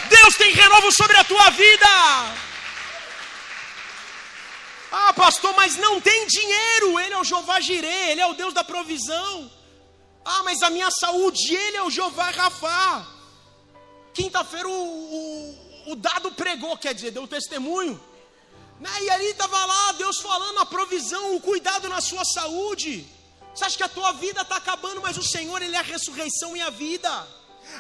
[0.10, 1.88] Deus tem renovo sobre a tua vida.
[4.92, 7.00] Ah, pastor, mas não tem dinheiro.
[7.00, 9.50] Ele é o Jeová Jireh, ele é o Deus da provisão.
[10.24, 13.08] Ah, mas a minha saúde, ele é o Jeová Rafá.
[14.14, 18.00] Quinta-feira o, o, o, dado pregou, quer dizer, deu testemunho.
[18.80, 18.90] Né?
[19.04, 23.08] E ali estava lá, Deus falando a provisão, o cuidado na sua saúde.
[23.54, 26.56] Você acha que a tua vida está acabando, mas o Senhor, Ele é a ressurreição
[26.56, 27.28] e a vida.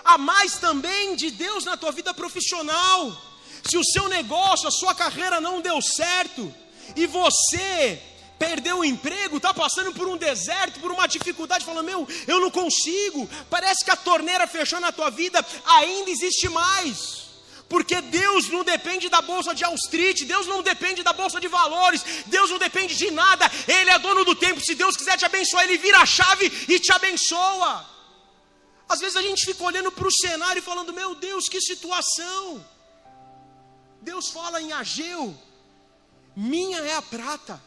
[0.03, 3.15] Há mais também de Deus na tua vida profissional.
[3.63, 6.53] Se o seu negócio, a sua carreira não deu certo,
[6.95, 8.01] e você
[8.37, 12.51] perdeu o emprego, está passando por um deserto, por uma dificuldade, falando: Meu, eu não
[12.51, 13.29] consigo.
[13.49, 17.30] Parece que a torneira fechou na tua vida, ainda existe mais
[17.71, 22.03] porque Deus não depende da bolsa de Street, Deus não depende da bolsa de valores,
[22.25, 24.59] Deus não depende de nada, Ele é dono do tempo.
[24.59, 27.89] Se Deus quiser te abençoar, Ele vira a chave e te abençoa.
[28.89, 32.65] Às vezes a gente fica olhando para o cenário e falando: Meu Deus, que situação!
[34.01, 35.33] Deus fala em Ageu:
[36.35, 37.63] Minha é a prata,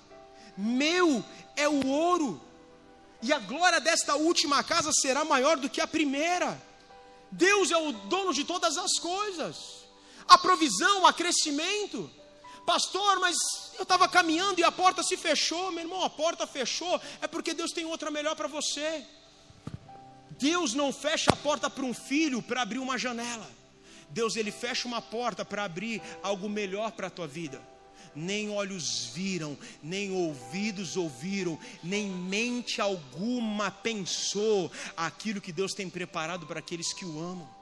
[0.55, 1.25] meu
[1.57, 2.43] é o ouro,
[3.23, 6.61] e a glória desta última casa será maior do que a primeira.
[7.33, 9.84] Deus é o dono de todas as coisas
[10.29, 12.11] a provisão, a crescimento.
[12.65, 13.37] Pastor, mas
[13.77, 17.53] eu estava caminhando e a porta se fechou, meu irmão, a porta fechou, é porque
[17.53, 19.05] Deus tem outra melhor para você.
[20.39, 23.49] Deus não fecha a porta para um filho para abrir uma janela.
[24.09, 27.61] Deus ele fecha uma porta para abrir algo melhor para a tua vida.
[28.15, 36.47] Nem olhos viram, nem ouvidos ouviram, nem mente alguma pensou aquilo que Deus tem preparado
[36.47, 37.54] para aqueles que o amam.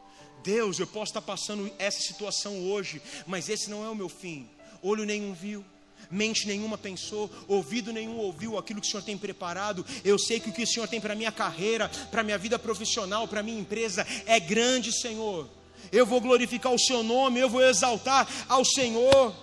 [0.42, 4.48] Deus, eu posso estar passando essa situação hoje, mas esse não é o meu fim.
[4.82, 5.64] Olho nenhum viu,
[6.10, 9.84] mente nenhuma pensou, ouvido nenhum ouviu aquilo que o Senhor tem preparado.
[10.04, 13.26] Eu sei que o que o Senhor tem para minha carreira, para minha vida profissional,
[13.28, 15.48] para minha empresa é grande, Senhor.
[15.90, 19.34] Eu vou glorificar o seu nome, eu vou exaltar ao Senhor.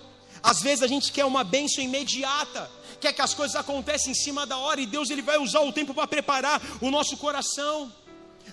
[0.42, 4.46] Às vezes a gente quer uma bênção imediata, quer que as coisas aconteçam em cima
[4.46, 7.92] da hora e Deus ele vai usar o tempo para preparar o nosso coração.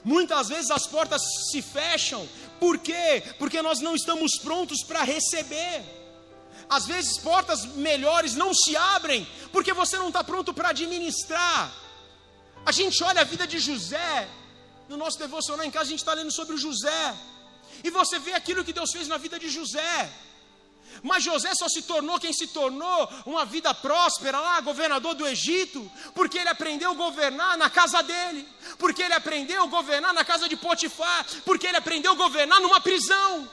[0.04, 2.28] Muitas vezes as portas se fecham,
[2.60, 3.24] por quê?
[3.38, 5.84] Porque nós não estamos prontos para receber.
[6.70, 11.72] Às vezes portas melhores não se abrem, porque você não está pronto para administrar.
[12.66, 14.28] A gente olha a vida de José,
[14.90, 17.16] no nosso devocional em casa a gente está lendo sobre o José,
[17.84, 20.10] e você vê aquilo que Deus fez na vida de José.
[21.04, 25.90] Mas José só se tornou quem se tornou uma vida próspera lá, governador do Egito,
[26.14, 30.48] porque ele aprendeu a governar na casa dele, porque ele aprendeu a governar na casa
[30.48, 33.50] de Potifar, porque ele aprendeu a governar numa prisão.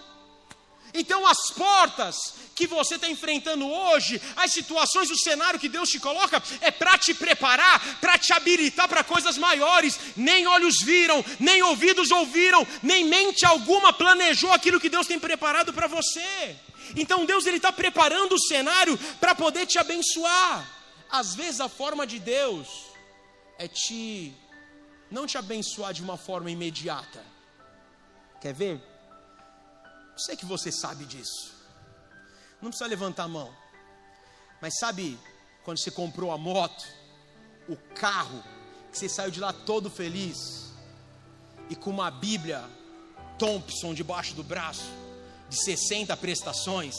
[0.96, 5.98] Então, as portas que você está enfrentando hoje, as situações, o cenário que Deus te
[5.98, 9.98] coloca, é para te preparar, para te habilitar para coisas maiores.
[10.16, 15.72] Nem olhos viram, nem ouvidos ouviram, nem mente alguma planejou aquilo que Deus tem preparado
[15.72, 16.57] para você.
[16.96, 20.68] Então Deus ele está preparando o cenário para poder te abençoar.
[21.10, 22.68] Às vezes a forma de Deus
[23.58, 24.34] é te
[25.10, 27.24] não te abençoar de uma forma imediata.
[28.40, 28.82] Quer ver?
[30.16, 31.54] Sei que você sabe disso.
[32.60, 33.54] Não precisa levantar a mão.
[34.60, 35.18] Mas sabe
[35.64, 36.84] quando você comprou a moto,
[37.68, 38.42] o carro,
[38.90, 40.72] que você saiu de lá todo feliz
[41.68, 42.62] e com uma Bíblia
[43.38, 45.03] Thompson debaixo do braço?
[45.54, 46.96] De 60 prestações.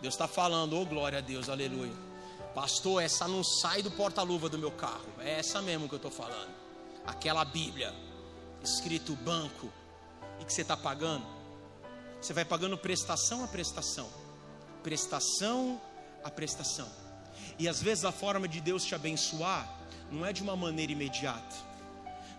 [0.00, 1.92] Deus está falando, oh glória a Deus, aleluia.
[2.54, 5.06] Pastor, essa não sai do porta-luva do meu carro.
[5.20, 6.50] É essa mesmo que eu estou falando.
[7.06, 7.94] Aquela Bíblia,
[8.64, 9.70] escrito banco,
[10.40, 11.26] e que você está pagando.
[12.20, 14.08] Você vai pagando prestação a prestação.
[14.82, 15.80] Prestação
[16.24, 16.88] a prestação.
[17.58, 19.68] E às vezes a forma de Deus te abençoar
[20.10, 21.56] não é de uma maneira imediata.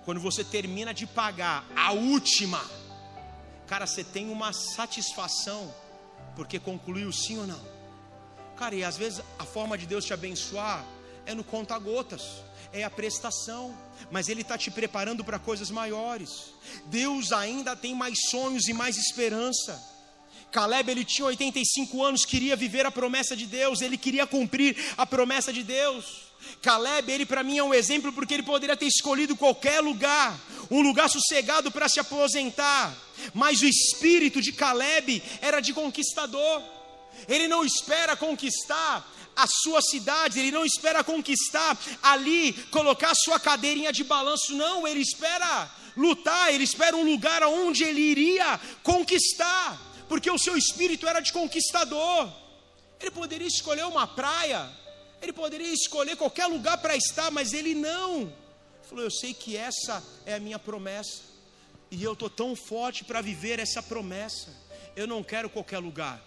[0.04, 2.60] Quando você termina de pagar a última,
[3.72, 5.74] cara, você tem uma satisfação
[6.36, 7.62] porque concluiu sim ou não.
[8.58, 10.86] Cara, e às vezes a forma de Deus te abençoar
[11.26, 13.74] é no conta-gotas, é a prestação,
[14.12, 16.54] mas Ele está te preparando para coisas maiores.
[16.88, 19.82] Deus ainda tem mais sonhos e mais esperança.
[20.52, 25.06] Caleb, ele tinha 85 anos, queria viver a promessa de Deus, ele queria cumprir a
[25.06, 26.31] promessa de Deus.
[26.62, 30.82] Caleb, ele para mim é um exemplo porque ele poderia ter escolhido qualquer lugar, um
[30.82, 32.96] lugar sossegado para se aposentar,
[33.34, 36.62] mas o espírito de Caleb era de conquistador.
[37.28, 43.92] Ele não espera conquistar a sua cidade, ele não espera conquistar ali, colocar sua cadeirinha
[43.92, 50.30] de balanço, não, ele espera lutar, ele espera um lugar onde ele iria conquistar, porque
[50.30, 52.30] o seu espírito era de conquistador.
[53.00, 54.70] Ele poderia escolher uma praia,
[55.22, 58.22] ele poderia escolher qualquer lugar para estar, mas ele não.
[58.22, 58.34] Ele
[58.90, 61.22] falou: Eu sei que essa é a minha promessa,
[61.90, 64.50] e eu estou tão forte para viver essa promessa.
[64.96, 66.22] Eu não quero qualquer lugar,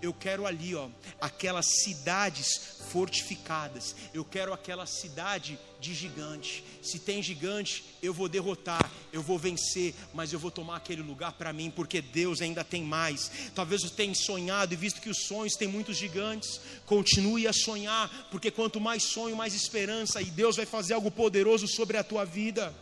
[0.00, 0.88] eu quero ali, ó,
[1.20, 3.94] aquelas cidades fortificadas.
[4.14, 6.64] Eu quero aquela cidade de gigante.
[6.82, 11.32] Se tem gigante, eu vou derrotar, eu vou vencer, mas eu vou tomar aquele lugar
[11.32, 13.30] para mim, porque Deus ainda tem mais.
[13.54, 18.28] Talvez você tenha sonhado e visto que os sonhos têm muitos gigantes, continue a sonhar,
[18.30, 22.24] porque quanto mais sonho, mais esperança, e Deus vai fazer algo poderoso sobre a tua
[22.24, 22.74] vida.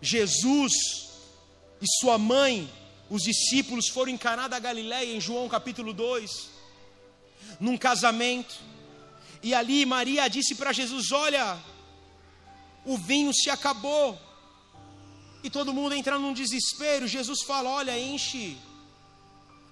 [0.00, 0.72] Jesus
[1.80, 2.68] e sua mãe
[3.08, 6.50] os discípulos foram Caná da Galiléia em João capítulo 2,
[7.60, 8.54] num casamento.
[9.42, 11.58] E ali Maria disse para Jesus: "Olha,
[12.84, 14.18] o vinho se acabou".
[15.42, 17.06] E todo mundo entra num desespero.
[17.06, 18.56] Jesus fala: "Olha, enche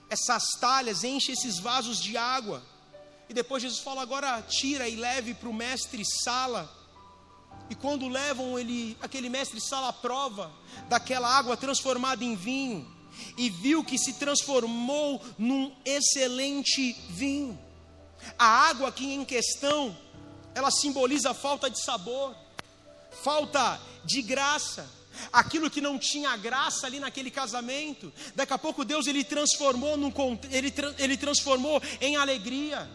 [0.09, 2.63] essas talhas, enche esses vasos de água".
[3.29, 6.71] E depois Jesus fala: "Agora tira e leve para o mestre Sala".
[7.69, 10.53] E quando levam ele, aquele mestre Sala prova
[10.89, 12.87] daquela água transformada em vinho,
[13.37, 17.59] e viu que se transformou num excelente vinho.
[18.39, 19.97] A água aqui em questão,
[20.55, 22.35] ela simboliza falta de sabor,
[23.23, 24.89] falta de graça.
[25.33, 30.13] Aquilo que não tinha graça ali naquele casamento, daqui a pouco Deus ele transformou num,
[30.51, 32.91] ele, ele transformou em alegria.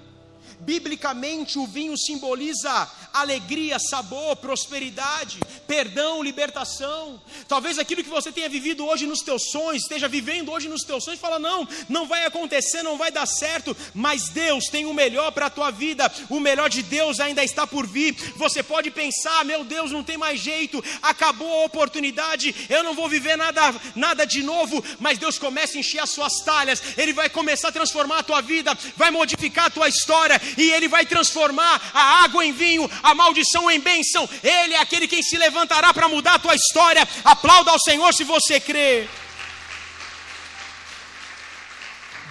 [0.59, 7.19] Biblicamente, o vinho simboliza alegria, sabor, prosperidade, perdão, libertação.
[7.47, 11.03] Talvez aquilo que você tenha vivido hoje nos teus sonhos, esteja vivendo hoje nos teus
[11.03, 15.31] sonhos, fala: "Não, não vai acontecer, não vai dar certo", mas Deus tem o melhor
[15.31, 16.11] para a tua vida.
[16.29, 18.13] O melhor de Deus ainda está por vir.
[18.35, 23.07] Você pode pensar: "Meu Deus, não tem mais jeito, acabou a oportunidade, eu não vou
[23.07, 27.29] viver nada nada de novo", mas Deus começa a encher as suas talhas, ele vai
[27.29, 31.91] começar a transformar a tua vida, vai modificar a tua história e Ele vai transformar
[31.93, 34.27] a água em vinho, a maldição em bênção.
[34.43, 37.07] Ele é aquele quem se levantará para mudar a tua história.
[37.23, 39.07] Aplauda ao Senhor se você crê.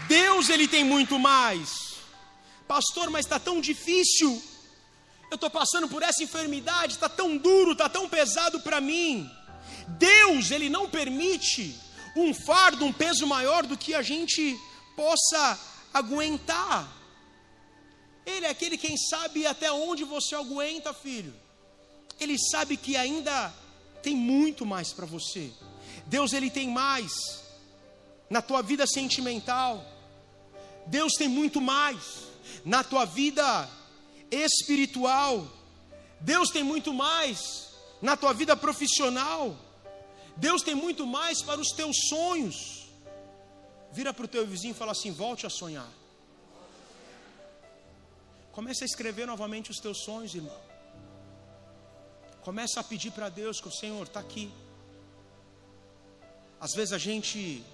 [0.09, 1.99] Deus, Ele tem muito mais.
[2.67, 4.43] Pastor, mas está tão difícil.
[5.31, 9.31] Eu estou passando por essa enfermidade, está tão duro, está tão pesado para mim.
[9.87, 11.79] Deus, Ele não permite
[12.17, 14.59] um fardo, um peso maior do que a gente
[14.97, 15.59] possa
[15.93, 16.89] aguentar.
[18.29, 21.35] Ele é aquele quem sabe até onde você aguenta, filho.
[22.21, 23.53] Ele sabe que ainda
[24.03, 25.51] tem muito mais para você.
[26.07, 27.11] Deus ele tem mais
[28.29, 29.83] na tua vida sentimental.
[30.87, 32.03] Deus tem muito mais
[32.65, 33.69] na tua vida
[34.31, 35.51] espiritual.
[36.21, 37.69] Deus tem muito mais
[38.03, 39.57] na tua vida profissional.
[40.37, 42.89] Deus tem muito mais para os teus sonhos.
[43.91, 45.98] Vira para o teu vizinho e fala assim: volte a sonhar.
[48.59, 50.61] Comece a escrever novamente os teus sonhos, irmão.
[52.43, 54.53] Começa a pedir para Deus que o Senhor está aqui.
[56.59, 57.65] Às vezes a gente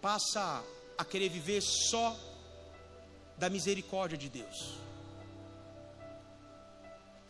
[0.00, 0.62] passa
[0.96, 2.16] a querer viver só
[3.38, 4.74] da misericórdia de Deus.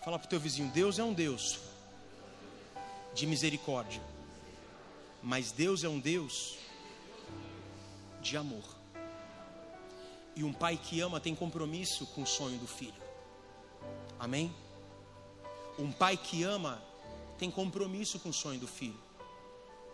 [0.04, 1.58] Fala para o teu vizinho: Deus é um Deus
[3.14, 4.02] de misericórdia,
[5.22, 6.58] mas Deus é um Deus
[8.20, 8.79] de amor.
[10.36, 13.02] E um pai que ama tem compromisso com o sonho do filho.
[14.18, 14.54] Amém?
[15.78, 16.82] Um pai que ama
[17.38, 18.98] tem compromisso com o sonho do filho.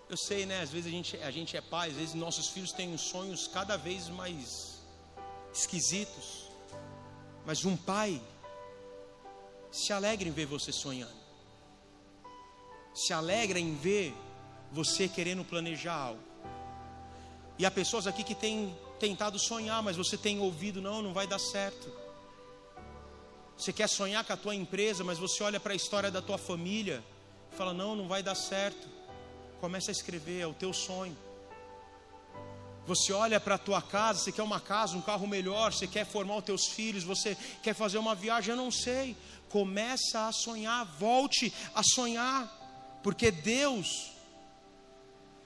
[0.09, 0.61] Eu sei, né?
[0.61, 3.76] Às vezes a gente, a gente é pai, às vezes nossos filhos têm sonhos cada
[3.76, 4.80] vez mais
[5.53, 6.49] esquisitos.
[7.45, 8.20] Mas um pai
[9.70, 11.16] se alegra em ver você sonhando.
[12.95, 14.14] Se alegra em ver
[14.72, 16.22] você querendo planejar algo.
[17.59, 21.26] E há pessoas aqui que têm tentado sonhar, mas você tem ouvido, não, não vai
[21.26, 21.92] dar certo.
[23.57, 26.38] Você quer sonhar com a tua empresa, mas você olha para a história da tua
[26.38, 27.03] família
[27.57, 28.86] fala: não, não vai dar certo.
[29.61, 31.16] Começa a escrever, é o teu sonho.
[32.86, 36.07] Você olha para a tua casa, você quer uma casa, um carro melhor, você quer
[36.07, 39.16] formar os teus filhos, você quer fazer uma viagem, eu não sei.
[39.49, 44.12] Começa a sonhar, volte a sonhar, porque Deus,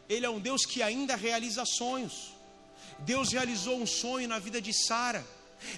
[0.06, 2.32] Ele é um Deus que ainda realiza sonhos.
[3.00, 5.26] Deus realizou um sonho na vida de Sara.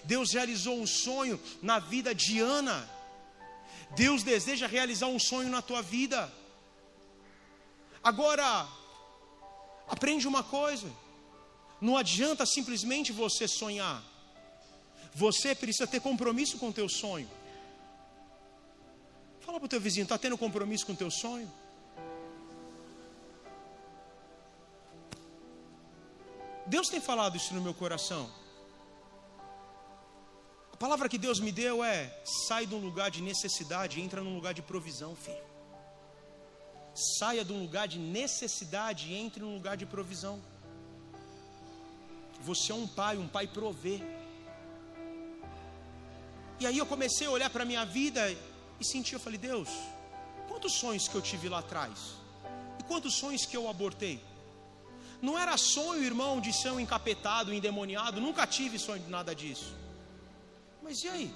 [0.04, 2.88] Deus realizou um sonho na vida de Ana.
[3.96, 6.32] Deus deseja realizar um sonho na tua vida.
[8.02, 8.66] Agora,
[9.88, 10.90] aprende uma coisa:
[11.80, 14.02] não adianta simplesmente você sonhar.
[15.14, 17.28] Você precisa ter compromisso com o teu sonho.
[19.40, 21.52] Fala para o teu vizinho, está tendo compromisso com o teu sonho?
[26.74, 28.30] Deus tem falado isso no meu coração.
[30.72, 31.98] A palavra que Deus me deu é:
[32.46, 35.44] sai de um lugar de necessidade e entra num lugar de provisão, filho.
[37.18, 40.40] Saia de um lugar de necessidade e entre num lugar de provisão.
[42.40, 44.00] Você é um pai, um pai provê.
[46.58, 48.22] E aí eu comecei a olhar para a minha vida
[48.80, 49.68] e senti, eu falei, Deus,
[50.48, 51.98] quantos sonhos que eu tive lá atrás?
[52.80, 54.31] E quantos sonhos que eu abortei?
[55.22, 59.72] Não era sonho, irmão, de ser um encapetado, endemoniado, nunca tive sonho de nada disso.
[60.82, 61.34] Mas e aí?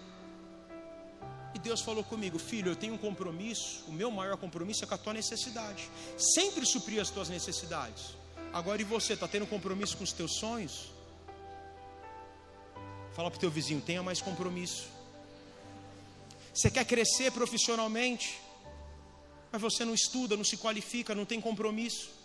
[1.54, 4.94] E Deus falou comigo, filho, eu tenho um compromisso, o meu maior compromisso é com
[4.94, 5.88] a tua necessidade.
[6.18, 8.16] Sempre suprir as tuas necessidades.
[8.52, 10.90] Agora e você, está tendo compromisso com os teus sonhos?
[13.14, 14.88] Fala para o teu vizinho, tenha mais compromisso.
[16.52, 18.36] Você quer crescer profissionalmente,
[19.52, 22.15] mas você não estuda, não se qualifica, não tem compromisso.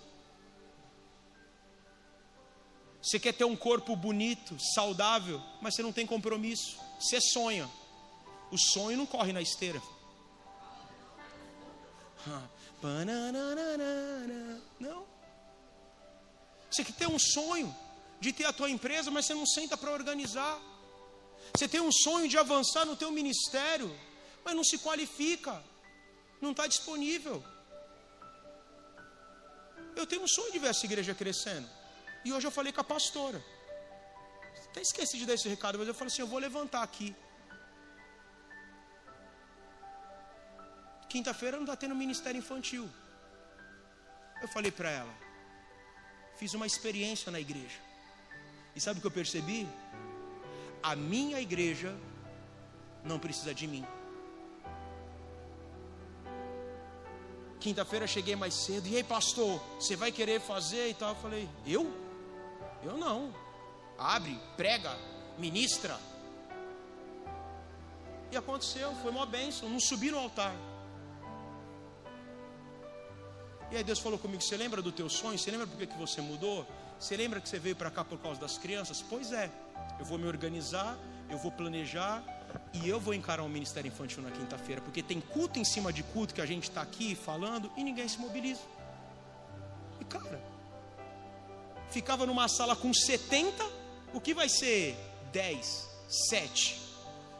[3.01, 6.77] Você quer ter um corpo bonito, saudável, mas você não tem compromisso.
[6.99, 7.69] Você sonha.
[8.51, 9.81] O sonho não corre na esteira.
[14.79, 15.05] Não.
[16.69, 17.75] Você quer ter um sonho
[18.19, 20.61] de ter a tua empresa, mas você não senta para organizar.
[21.55, 23.93] Você tem um sonho de avançar no teu ministério,
[24.45, 25.61] mas não se qualifica.
[26.39, 27.43] Não está disponível.
[29.95, 31.67] Eu tenho um sonho de ver essa igreja crescendo.
[32.25, 33.43] E hoje eu falei com a pastora.
[34.69, 37.15] Até esqueci de dar esse recado, mas eu falei assim: eu vou levantar aqui.
[41.09, 42.89] Quinta-feira não está tendo ministério infantil.
[44.41, 45.13] Eu falei para ela,
[46.37, 47.79] fiz uma experiência na igreja.
[48.75, 49.67] E sabe o que eu percebi?
[50.81, 51.93] A minha igreja
[53.03, 53.85] não precisa de mim.
[57.59, 58.87] Quinta-feira cheguei mais cedo.
[58.87, 61.09] E aí, pastor, você vai querer fazer e tal?
[61.09, 62.10] Eu falei, eu?
[62.83, 63.33] Eu não.
[63.97, 64.97] Abre, prega,
[65.37, 65.97] ministra.
[68.31, 69.69] E aconteceu, foi uma bênção.
[69.69, 70.53] Não subi no altar.
[73.71, 75.37] E aí Deus falou comigo: Você lembra do teu sonho?
[75.37, 76.65] Você lembra por que você mudou?
[76.99, 79.01] Você lembra que você veio para cá por causa das crianças?
[79.01, 79.49] Pois é,
[79.99, 80.97] eu vou me organizar,
[81.29, 82.23] eu vou planejar
[82.73, 86.03] e eu vou encarar um ministério infantil na quinta-feira, porque tem culto em cima de
[86.03, 88.61] culto que a gente está aqui falando e ninguém se mobiliza.
[89.99, 90.39] E cara,
[91.91, 93.63] ficava numa sala com 70,
[94.13, 94.97] o que vai ser
[95.31, 95.89] 10,
[96.29, 96.81] 7?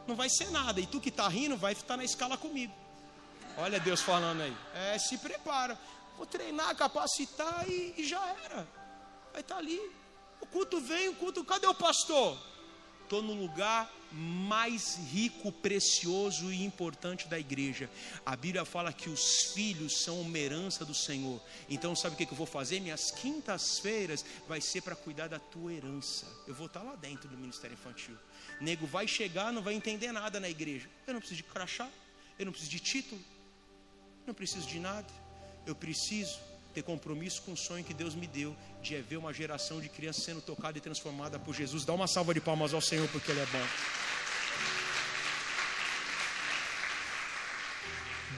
[0.08, 0.80] Não vai ser nada.
[0.80, 2.74] E tu que está rindo, vai estar na escala comigo.
[3.58, 4.56] Olha Deus falando aí.
[4.74, 5.78] É, se prepara.
[6.18, 8.68] Vou treinar, capacitar e, e já era.
[9.32, 9.80] Vai estar tá ali.
[10.40, 11.44] O culto vem, o culto.
[11.44, 12.38] Cadê o pastor?
[13.04, 17.90] Estou no lugar mais rico, precioso e importante da igreja.
[18.26, 21.42] A Bíblia fala que os filhos são uma herança do Senhor.
[21.70, 22.80] Então, sabe o que eu vou fazer?
[22.80, 26.26] Minhas quintas-feiras vai ser para cuidar da tua herança.
[26.48, 28.18] Eu vou estar lá dentro do ministério infantil.
[28.60, 30.90] Nego vai chegar, não vai entender nada na igreja.
[31.08, 31.90] Eu não preciso de crachá,
[32.38, 33.22] eu não preciso de título,
[34.28, 35.12] não preciso de nada.
[35.66, 36.40] Eu preciso
[36.72, 40.24] ter compromisso com o sonho que Deus me deu de ver uma geração de crianças
[40.24, 41.86] sendo tocada e transformada por Jesus.
[41.86, 43.68] Dá uma salva de palmas ao Senhor porque Ele é bom.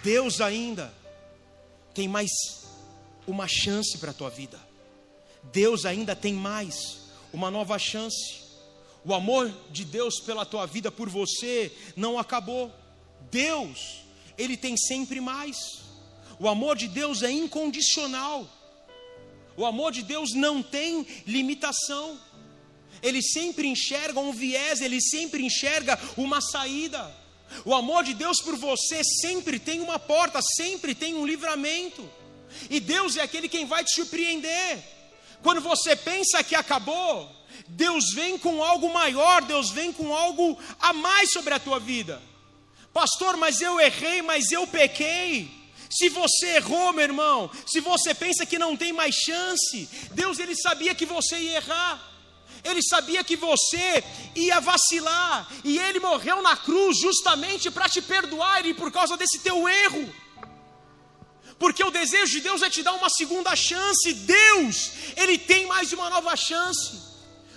[0.04, 0.94] Deus ainda
[1.94, 2.30] tem mais
[3.26, 4.60] uma chance para a tua vida.
[5.44, 8.42] Deus ainda tem mais uma nova chance.
[9.06, 12.72] O amor de Deus pela tua vida, por você, não acabou.
[13.32, 14.02] Deus,
[14.38, 15.83] Ele tem sempre mais.
[16.44, 18.46] O amor de Deus é incondicional.
[19.56, 22.20] O amor de Deus não tem limitação.
[23.02, 27.10] Ele sempre enxerga um viés, ele sempre enxerga uma saída.
[27.64, 32.10] O amor de Deus por você sempre tem uma porta, sempre tem um livramento.
[32.70, 34.84] E Deus é aquele quem vai te surpreender.
[35.42, 37.34] Quando você pensa que acabou,
[37.70, 42.22] Deus vem com algo maior, Deus vem com algo a mais sobre a tua vida.
[42.92, 45.63] Pastor, mas eu errei, mas eu pequei.
[45.94, 50.56] Se você errou, meu irmão, se você pensa que não tem mais chance, Deus ele
[50.56, 52.10] sabia que você ia errar.
[52.64, 54.04] Ele sabia que você
[54.36, 59.40] ia vacilar, e ele morreu na cruz justamente para te perdoar e por causa desse
[59.40, 60.12] teu erro.
[61.60, 64.14] Porque o desejo de Deus é te dar uma segunda chance.
[64.14, 67.02] Deus, ele tem mais uma nova chance.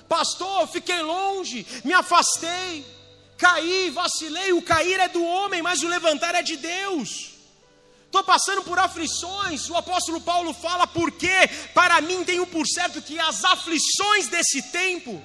[0.08, 2.84] Pastor, fiquei longe, me afastei,
[3.38, 4.52] caí, vacilei.
[4.52, 7.35] O cair é do homem, mas o levantar é de Deus
[8.16, 9.68] estou passando por aflições.
[9.68, 11.28] O apóstolo Paulo fala, porque
[11.74, 15.22] para mim tenho por certo que as aflições desse tempo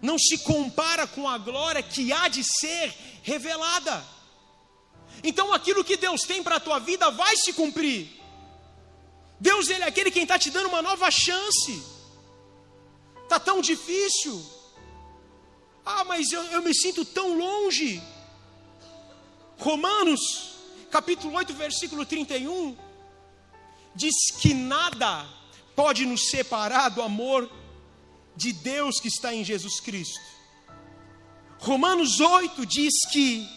[0.00, 2.92] não se compara com a glória que há de ser
[3.22, 4.04] revelada.
[5.22, 8.20] Então aquilo que Deus tem para a tua vida vai se cumprir.
[9.38, 11.82] Deus ele é aquele quem está te dando uma nova chance.
[13.22, 14.44] Está tão difícil.
[15.84, 18.02] Ah, mas eu, eu me sinto tão longe.
[19.58, 20.51] Romanos
[20.92, 22.76] capítulo 8, versículo 31,
[23.94, 25.26] diz que nada
[25.74, 27.50] pode nos separar do amor
[28.36, 30.20] de Deus que está em Jesus Cristo.
[31.58, 33.48] Romanos 8 diz que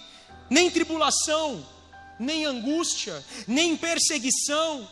[0.49, 1.67] nem tribulação,
[2.17, 4.89] nem angústia, nem perseguição,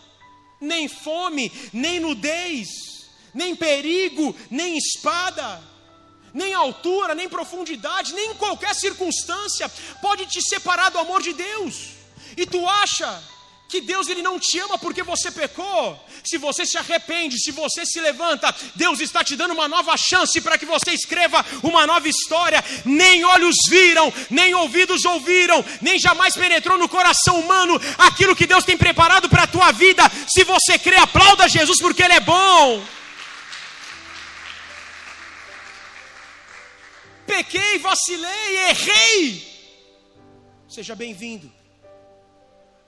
[0.60, 2.68] nem fome, nem nudez,
[3.34, 5.64] nem perigo, nem espada,
[6.34, 9.70] nem altura, nem profundidade, nem qualquer circunstância
[10.02, 12.03] pode te separar do amor de Deus.
[12.36, 13.22] E tu acha
[13.74, 16.00] que Deus ele não te ama porque você pecou?
[16.24, 20.40] Se você se arrepende, se você se levanta, Deus está te dando uma nova chance
[20.42, 22.64] para que você escreva uma nova história.
[22.86, 28.64] Nem olhos viram, nem ouvidos ouviram, nem jamais penetrou no coração humano aquilo que Deus
[28.64, 30.04] tem preparado para a tua vida.
[30.28, 32.86] Se você crê, aplauda Jesus porque ele é bom.
[37.26, 39.54] Pequei, vacilei, errei.
[40.70, 41.63] Seja bem-vindo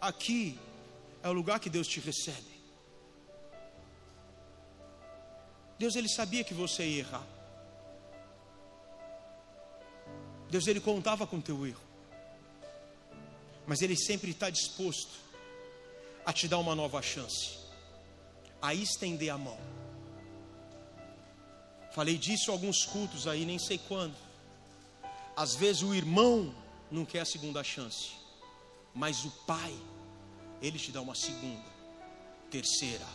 [0.08, 0.60] aqui
[1.24, 2.56] é o lugar que Deus te recebe.
[5.78, 7.28] Deus ele sabia que você ia errar.
[10.50, 11.82] Deus ele contava com teu erro.
[13.68, 15.14] Mas ele sempre está disposto
[16.26, 17.58] a te dar uma nova chance,
[18.62, 19.58] a estender a mão.
[21.92, 24.16] Falei disso alguns cultos aí, nem sei quando.
[25.36, 26.54] Às vezes o irmão
[26.92, 28.12] não quer a segunda chance,
[28.94, 29.74] mas o pai
[30.66, 31.70] ele te dá uma segunda,
[32.50, 33.06] terceira,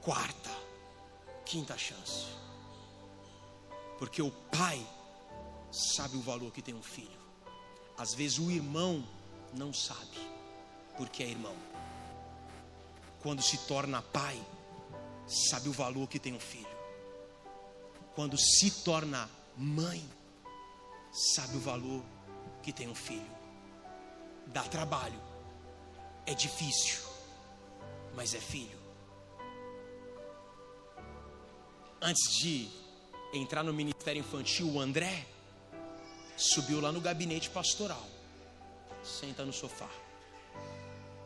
[0.00, 0.50] quarta,
[1.44, 2.24] quinta chance.
[3.98, 4.84] Porque o pai
[5.70, 7.20] sabe o valor que tem um filho.
[7.98, 9.06] Às vezes o irmão
[9.52, 10.18] não sabe,
[10.96, 11.54] porque é irmão.
[13.20, 14.42] Quando se torna pai,
[15.26, 16.66] sabe o valor que tem um filho.
[18.14, 20.02] Quando se torna mãe,
[21.12, 22.02] sabe o valor
[22.62, 23.34] que tem um filho.
[24.46, 25.20] Dá trabalho,
[26.26, 27.02] é difícil,
[28.14, 28.78] mas é filho.
[32.00, 32.68] Antes de
[33.32, 35.26] entrar no ministério infantil, o André
[36.36, 38.06] subiu lá no gabinete pastoral.
[39.02, 39.90] Senta no sofá.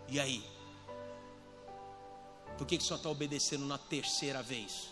[0.08, 0.44] E aí?
[2.56, 4.88] Por que, que só está obedecendo na terceira vez?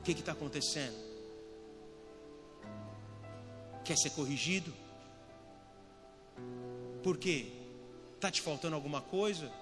[0.00, 0.96] O que está acontecendo?
[3.84, 4.74] Quer ser corrigido?
[7.02, 7.55] Por quê?
[8.16, 9.52] Está te faltando alguma coisa?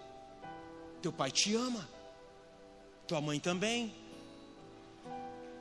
[1.03, 1.87] Teu pai te ama,
[3.07, 3.93] tua mãe também.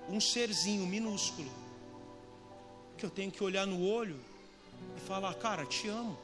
[0.07, 1.51] Um serzinho minúsculo,
[2.97, 4.19] que eu tenho que olhar no olho
[4.95, 6.17] e falar: Cara, te amo.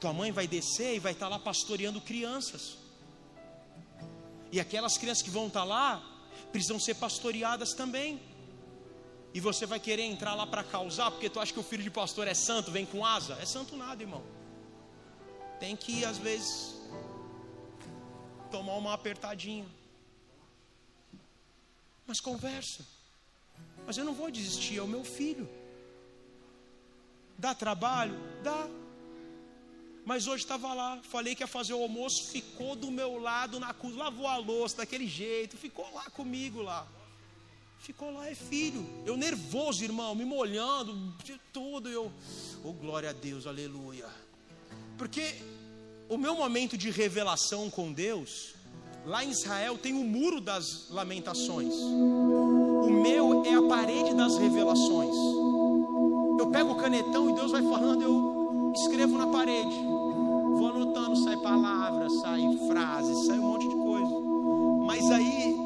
[0.00, 2.78] Tua mãe vai descer e vai estar tá lá pastoreando crianças.
[4.50, 6.02] E aquelas crianças que vão estar tá lá
[6.50, 8.18] precisam ser pastoreadas também.
[9.34, 11.90] E você vai querer entrar lá para causar, porque tu acha que o filho de
[11.90, 13.36] pastor é santo, vem com asa?
[13.40, 14.39] É santo nada, irmão
[15.60, 16.74] tem que, às vezes,
[18.50, 19.66] tomar uma apertadinha.
[22.06, 22.84] Mas conversa.
[23.86, 25.48] Mas eu não vou desistir, é o meu filho.
[27.38, 28.18] Dá trabalho?
[28.42, 28.68] Dá.
[30.04, 33.72] Mas hoje estava lá, falei que ia fazer o almoço, ficou do meu lado na
[33.72, 36.86] cozinha, lavou a louça daquele jeito, ficou lá comigo lá.
[37.78, 38.86] Ficou lá, é filho.
[39.06, 41.88] Eu nervoso, irmão, me molhando, de tudo.
[41.88, 42.12] Eu,
[42.64, 44.08] oh glória a Deus, aleluia.
[45.00, 45.34] Porque
[46.10, 48.54] o meu momento de revelação com Deus,
[49.06, 51.72] lá em Israel tem o muro das lamentações.
[51.72, 55.16] O meu é a parede das revelações.
[56.38, 59.74] Eu pego o canetão e Deus vai falando, eu escrevo na parede.
[60.58, 64.20] Vou anotando, sai palavras, sai frases, sai um monte de coisa.
[64.84, 65.59] Mas aí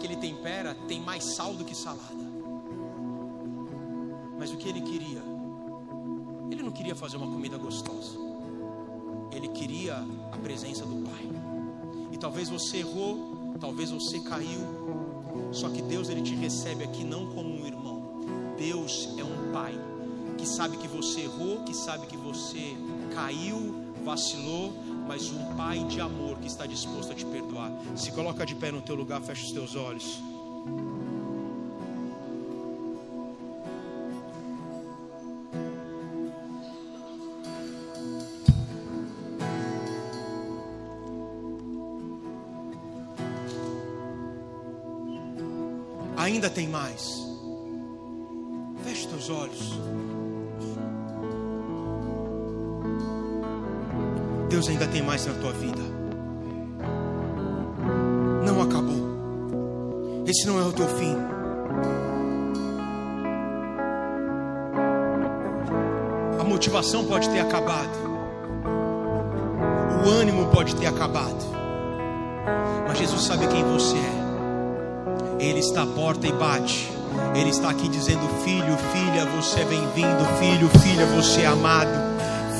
[0.00, 2.24] que ele tempera tem mais sal do que salada.
[4.38, 5.22] Mas o que ele queria?
[6.50, 8.18] Ele não queria fazer uma comida gostosa.
[9.30, 9.96] Ele queria
[10.32, 11.28] a presença do Pai.
[12.10, 14.60] E talvez você errou, talvez você caiu.
[15.52, 18.02] Só que Deus ele te recebe aqui não como um irmão.
[18.58, 19.78] Deus é um pai
[20.36, 22.76] que sabe que você errou, que sabe que você
[23.14, 23.74] caiu,
[24.04, 24.72] vacilou,
[25.10, 27.72] mas um pai de amor que está disposto a te perdoar.
[27.96, 30.20] Se coloca de pé no teu lugar, fecha os teus olhos.
[46.16, 47.19] Ainda tem mais.
[54.60, 55.80] Deus ainda tem mais na tua vida.
[58.44, 60.22] Não acabou.
[60.26, 61.16] Esse não é o teu fim.
[66.38, 67.88] A motivação pode ter acabado.
[70.04, 71.42] O ânimo pode ter acabado.
[72.86, 75.42] Mas Jesus sabe quem você é.
[75.42, 76.92] Ele está à porta e bate.
[77.34, 80.22] Ele está aqui dizendo: Filho, filha, você é bem-vindo.
[80.38, 82.10] Filho, filha, você é amado.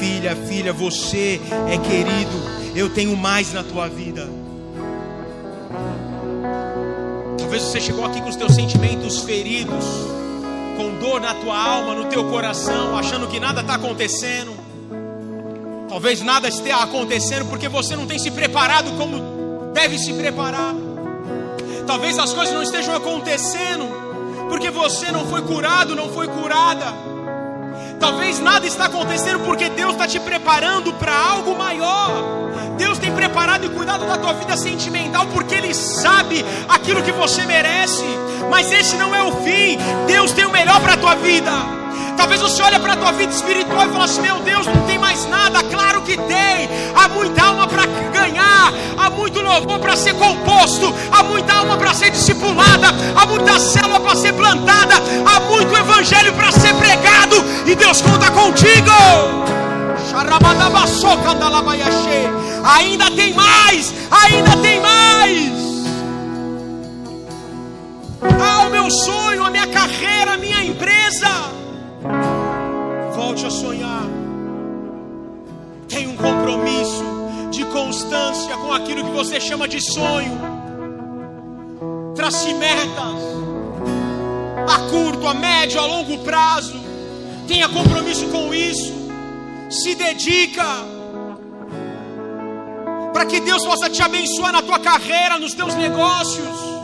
[0.00, 1.38] Filha, filha, você
[1.68, 2.32] é querido.
[2.74, 4.26] Eu tenho mais na tua vida.
[7.38, 9.84] Talvez você chegou aqui com os teus sentimentos feridos,
[10.78, 14.52] com dor na tua alma, no teu coração, achando que nada está acontecendo.
[15.86, 20.74] Talvez nada esteja acontecendo porque você não tem se preparado como deve se preparar.
[21.86, 23.84] Talvez as coisas não estejam acontecendo
[24.48, 27.09] porque você não foi curado, não foi curada.
[28.00, 32.50] Talvez nada está acontecendo porque Deus está te preparando para algo maior.
[32.78, 37.44] Deus tem preparado e cuidado da tua vida sentimental porque Ele sabe aquilo que você
[37.44, 38.02] merece.
[38.50, 39.78] Mas esse não é o fim.
[40.06, 41.79] Deus tem o melhor para a tua vida.
[42.16, 44.98] Talvez você olhe para a tua vida espiritual e fale assim: Meu Deus, não tem
[44.98, 45.62] mais nada.
[45.64, 46.68] Claro que tem.
[46.94, 51.94] Há muita alma para ganhar, há muito louvor para ser composto, há muita alma para
[51.94, 54.94] ser discipulada, há muita célula para ser plantada,
[55.26, 57.36] há muito evangelho para ser pregado.
[57.66, 58.90] E Deus conta contigo.
[62.64, 65.60] Ainda tem mais, ainda tem mais.
[68.42, 71.28] Ah, o meu sonho, a minha carreira, a minha empresa.
[73.14, 74.04] Volte a sonhar.
[75.88, 77.04] Tenha um compromisso
[77.50, 80.38] de constância com aquilo que você chama de sonho.
[82.14, 83.20] Trace metas
[84.68, 86.78] a curto, a médio, a longo prazo.
[87.46, 88.92] Tenha compromisso com isso.
[89.68, 90.64] Se dedica
[93.12, 96.79] para que Deus possa te abençoar na tua carreira, nos teus negócios.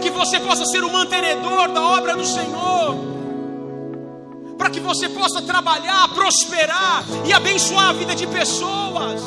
[0.00, 2.96] Que você possa ser o mantenedor da obra do Senhor,
[4.56, 9.22] para que você possa trabalhar, prosperar e abençoar a vida de pessoas.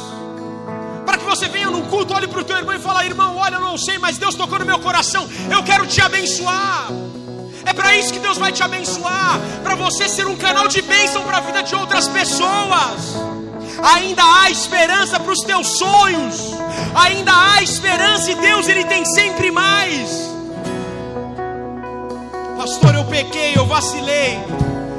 [1.05, 3.55] Para que você venha num culto, olhe para o teu irmão e fale: irmão, olha,
[3.55, 6.87] eu não sei, mas Deus tocou no meu coração, eu quero te abençoar.
[7.65, 11.23] É para isso que Deus vai te abençoar, para você ser um canal de bênção
[11.23, 13.15] para a vida de outras pessoas.
[13.95, 16.51] Ainda há esperança para os teus sonhos,
[16.95, 20.32] ainda há esperança e Deus ele tem sempre mais.
[22.57, 24.39] Pastor, eu pequei, eu vacilei.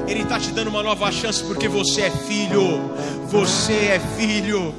[0.07, 2.91] Ele está te dando uma nova chance porque você é filho.
[3.29, 4.75] Você é filho.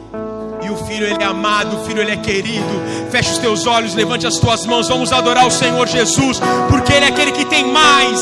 [0.64, 2.82] E o filho ele é amado, o filho ele é querido.
[3.12, 7.06] Feche os teus olhos, levante as tuas mãos, vamos adorar o Senhor Jesus, porque ele
[7.06, 8.22] é aquele que tem mais.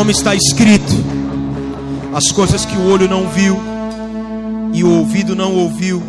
[0.00, 0.94] Como está escrito:
[2.14, 3.54] as coisas que o olho não viu
[4.72, 6.02] e o ouvido não ouviu,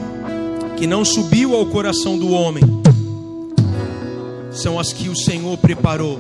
[0.78, 2.64] que não subiu ao coração do homem,
[4.50, 6.18] são as que o Senhor preparou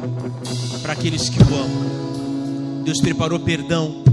[0.81, 2.83] para aqueles que o amam.
[2.83, 4.03] Deus preparou perdão,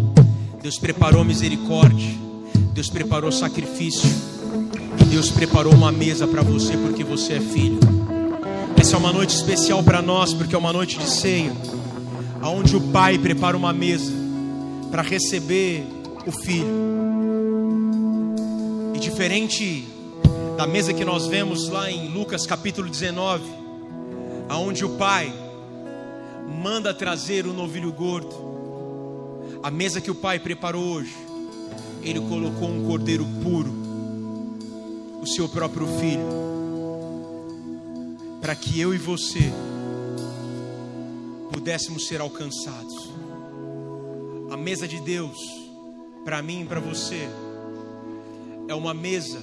[0.63, 2.15] Deus preparou misericórdia,
[2.73, 4.09] Deus preparou sacrifício,
[5.11, 7.81] Deus preparou uma mesa para você porque você é filho.
[8.77, 11.51] Essa é uma noite especial para nós, porque é uma noite de ceia
[12.41, 14.13] aonde o pai prepara uma mesa
[14.91, 15.87] para receber
[16.27, 16.67] o filho.
[18.95, 19.87] E diferente
[20.57, 23.45] da mesa que nós vemos lá em Lucas capítulo 19,
[24.49, 25.33] aonde o pai
[26.63, 28.49] manda trazer o novilho gordo.
[29.63, 31.15] A mesa que o pai preparou hoje,
[32.03, 33.73] ele colocou um cordeiro puro,
[35.21, 36.27] o seu próprio filho,
[38.41, 39.53] para que eu e você
[41.59, 43.11] pudéssemos ser alcançados.
[44.49, 45.37] A mesa de Deus,
[46.25, 47.29] para mim e para você,
[48.69, 49.43] é uma mesa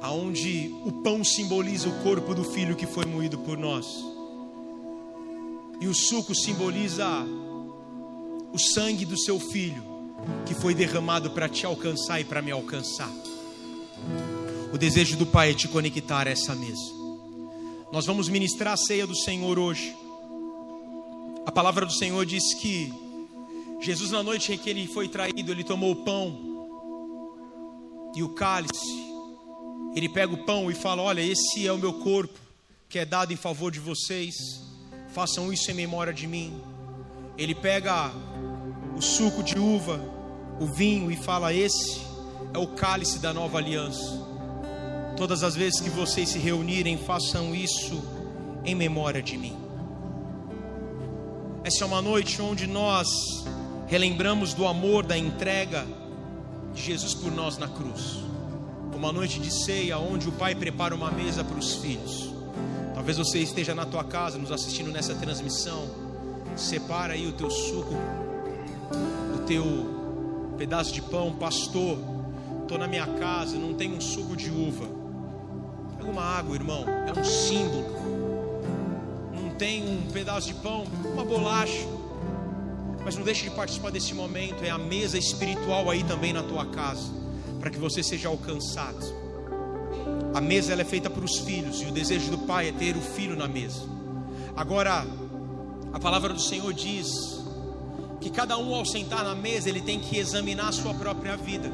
[0.00, 3.86] aonde o pão simboliza o corpo do filho que foi moído por nós.
[5.80, 7.06] E o suco simboliza
[8.52, 9.84] o sangue do seu filho
[10.46, 13.12] que foi derramado para te alcançar e para me alcançar.
[14.72, 16.90] O desejo do Pai é te conectar a essa mesa.
[17.92, 19.99] Nós vamos ministrar a ceia do Senhor hoje.
[21.50, 22.94] A palavra do Senhor diz que
[23.80, 26.38] Jesus, na noite em que ele foi traído, ele tomou o pão
[28.14, 29.12] e o cálice.
[29.96, 32.38] Ele pega o pão e fala: Olha, esse é o meu corpo
[32.88, 34.36] que é dado em favor de vocês.
[35.12, 36.54] Façam isso em memória de mim.
[37.36, 38.12] Ele pega
[38.96, 40.00] o suco de uva,
[40.60, 42.00] o vinho e fala: Esse
[42.54, 44.24] é o cálice da nova aliança.
[45.16, 48.00] Todas as vezes que vocês se reunirem, façam isso
[48.64, 49.69] em memória de mim.
[51.62, 53.44] Essa é uma noite onde nós
[53.86, 55.86] relembramos do amor, da entrega
[56.72, 58.18] de Jesus por nós na cruz.
[58.94, 62.30] Uma noite de ceia onde o Pai prepara uma mesa para os filhos.
[62.94, 65.86] Talvez você esteja na tua casa nos assistindo nessa transmissão.
[66.56, 67.94] Separa aí o teu suco,
[69.34, 71.98] o teu pedaço de pão, pastor.
[72.62, 74.86] Estou na minha casa, não tenho um suco de uva.
[75.98, 76.86] Pega uma água, irmão.
[77.06, 78.19] É um símbolo
[79.60, 81.86] tem um pedaço de pão, uma bolacha.
[83.04, 84.64] Mas não deixe de participar desse momento.
[84.64, 87.12] É a mesa espiritual aí também na tua casa,
[87.60, 89.04] para que você seja alcançado.
[90.32, 92.96] A mesa ela é feita para os filhos e o desejo do pai é ter
[92.96, 93.82] o filho na mesa.
[94.56, 95.06] Agora,
[95.92, 97.44] a palavra do Senhor diz
[98.18, 101.70] que cada um ao sentar na mesa ele tem que examinar a sua própria vida.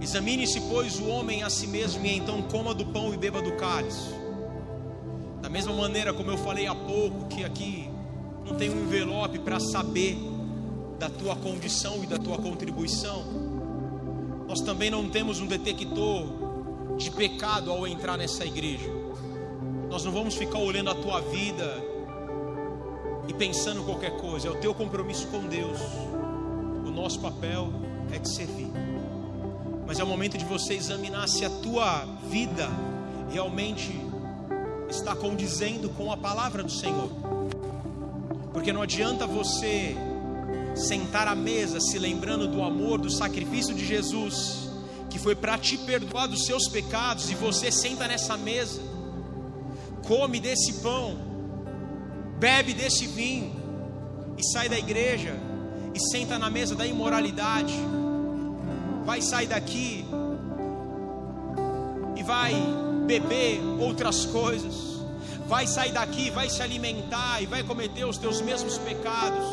[0.00, 3.52] Examine-se, pois, o homem a si mesmo e então coma do pão e beba do
[3.52, 4.25] cálice.
[5.56, 7.88] Mesma maneira como eu falei há pouco, que aqui
[8.44, 10.18] não tem um envelope para saber
[10.98, 13.24] da tua condição e da tua contribuição,
[14.46, 16.26] nós também não temos um detector
[16.98, 18.90] de pecado ao entrar nessa igreja.
[19.88, 21.82] Nós não vamos ficar olhando a tua vida
[23.26, 25.80] e pensando qualquer coisa, é o teu compromisso com Deus.
[26.84, 27.72] O nosso papel
[28.12, 28.70] é de servir.
[29.86, 32.68] Mas é o momento de você examinar se a tua vida
[33.30, 34.05] realmente
[34.88, 37.10] está condizendo com a palavra do Senhor.
[38.52, 39.96] Porque não adianta você
[40.74, 44.68] sentar à mesa se lembrando do amor, do sacrifício de Jesus,
[45.08, 48.80] que foi para te perdoar dos seus pecados, e você senta nessa mesa,
[50.06, 51.16] come desse pão,
[52.38, 53.54] bebe desse vinho,
[54.36, 55.34] e sai da igreja
[55.94, 57.74] e senta na mesa da imoralidade,
[59.04, 60.04] vai sair daqui
[62.14, 62.54] e vai
[63.06, 65.00] beber outras coisas,
[65.46, 69.44] vai sair daqui, vai se alimentar e vai cometer os teus mesmos pecados.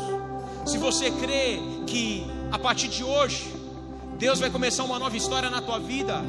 [0.66, 3.52] Se você crê que a partir de hoje
[4.18, 6.22] Deus vai começar uma nova história na tua vida,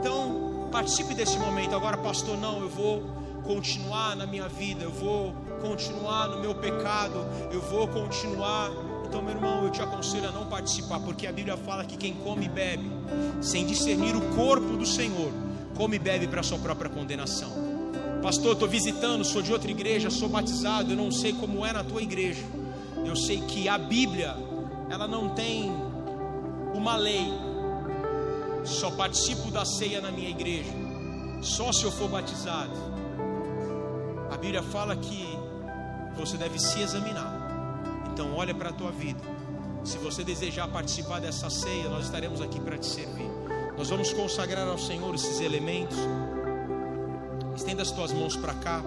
[0.00, 1.74] então participe desse momento.
[1.74, 3.02] Agora, pastor, não, eu vou
[3.44, 8.70] continuar na minha vida, eu vou continuar no meu pecado, eu vou continuar.
[9.06, 12.14] Então, meu irmão, eu te aconselho a não participar, porque a Bíblia fala que quem
[12.14, 12.90] come e bebe,
[13.40, 15.30] sem discernir o corpo do Senhor,
[15.76, 17.50] come e bebe para sua própria condenação.
[18.22, 21.82] Pastor, estou visitando, sou de outra igreja, sou batizado, eu não sei como é na
[21.82, 22.44] tua igreja.
[23.04, 24.36] Eu sei que a Bíblia,
[24.88, 25.72] ela não tem
[26.72, 27.26] uma lei.
[28.64, 30.70] Só participo da ceia na minha igreja,
[31.42, 32.70] só se eu for batizado.
[34.30, 35.36] A Bíblia fala que
[36.16, 37.42] você deve se examinar.
[38.12, 39.20] Então, olha para a tua vida.
[39.82, 43.31] Se você desejar participar dessa ceia, nós estaremos aqui para te servir.
[43.76, 45.96] Nós vamos consagrar ao Senhor esses elementos.
[47.56, 48.82] Estenda as tuas mãos para cá.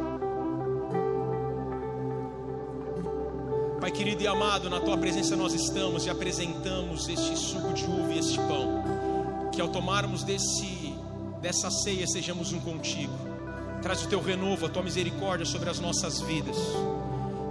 [3.82, 8.14] Pai querido e amado, na tua presença nós estamos e apresentamos este suco de uva
[8.14, 8.84] e este pão.
[9.52, 10.94] Que ao tomarmos desse
[11.42, 13.14] dessa ceia sejamos um contigo.
[13.82, 16.58] Traz o teu renovo, a tua misericórdia sobre as nossas vidas.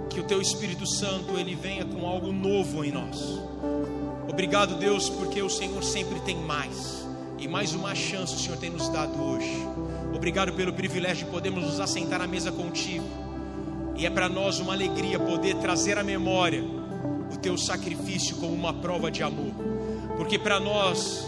[0.09, 3.39] Que o teu Espírito Santo ele venha com algo novo em nós.
[4.27, 7.04] Obrigado, Deus, porque o Senhor sempre tem mais.
[7.45, 9.67] E mais uma chance o Senhor tem nos dado hoje.
[10.11, 13.05] Obrigado pelo privilégio de podermos nos assentar à mesa contigo.
[13.95, 16.63] E é para nós uma alegria poder trazer à memória
[17.31, 19.53] o teu sacrifício como uma prova de amor.
[20.17, 21.23] Porque para nós,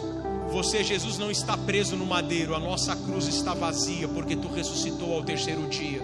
[0.52, 5.14] você, Jesus, não está preso no madeiro, a nossa cruz está vazia, porque tu ressuscitou
[5.14, 6.02] ao terceiro dia.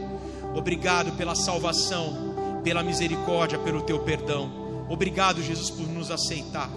[0.53, 4.85] Obrigado pela salvação, pela misericórdia, pelo teu perdão.
[4.87, 6.69] Obrigado, Jesus, por nos aceitar.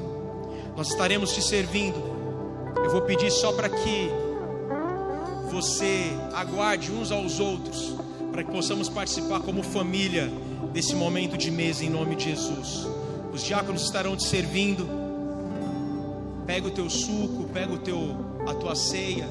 [0.75, 2.16] Nós estaremos te servindo.
[2.85, 4.11] Eu vou pedir só para que
[5.51, 7.95] você aguarde uns aos outros,
[8.31, 10.31] para que possamos participar como família
[10.73, 12.87] desse momento de mesa em nome de Jesus.
[13.33, 14.87] Os diáconos estarão te servindo.
[16.47, 18.17] Pega o teu suco, pega o teu
[18.47, 19.27] a tua ceia.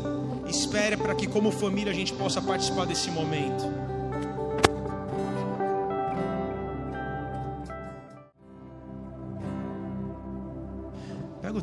[0.47, 3.84] Espere para que como família a gente possa participar desse momento.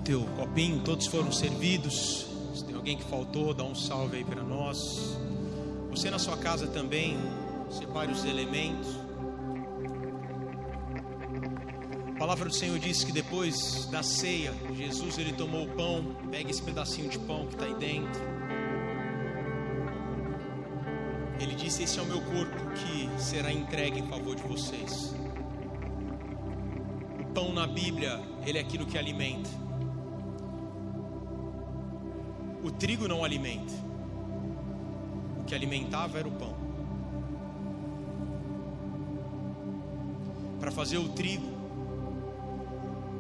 [0.05, 2.27] Teu copinho, todos foram servidos.
[2.55, 5.17] Se tem alguém que faltou, dá um salve aí para nós.
[5.91, 7.17] Você na sua casa também,
[7.71, 8.89] separe os elementos.
[12.15, 16.51] A palavra do Senhor diz que depois da ceia, Jesus ele tomou o pão, pega
[16.51, 18.21] esse pedacinho de pão que está aí dentro.
[21.41, 25.15] Ele disse: Esse é o meu corpo que será entregue em favor de vocês.
[27.21, 29.51] O pão na Bíblia, ele é aquilo que alimenta.
[32.63, 33.73] O trigo não alimenta.
[35.41, 36.55] O que alimentava era o pão.
[40.61, 41.49] Para fazer o trigo,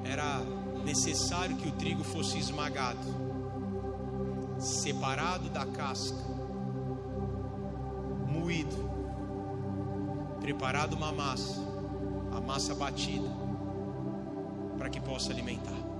[0.04, 0.40] era
[0.84, 2.98] necessário que o trigo fosse esmagado,
[4.58, 6.18] separado da casca,
[8.28, 8.76] moído,
[10.40, 11.60] preparado uma massa,
[12.32, 13.28] a massa batida,
[14.78, 15.91] para que possa alimentar.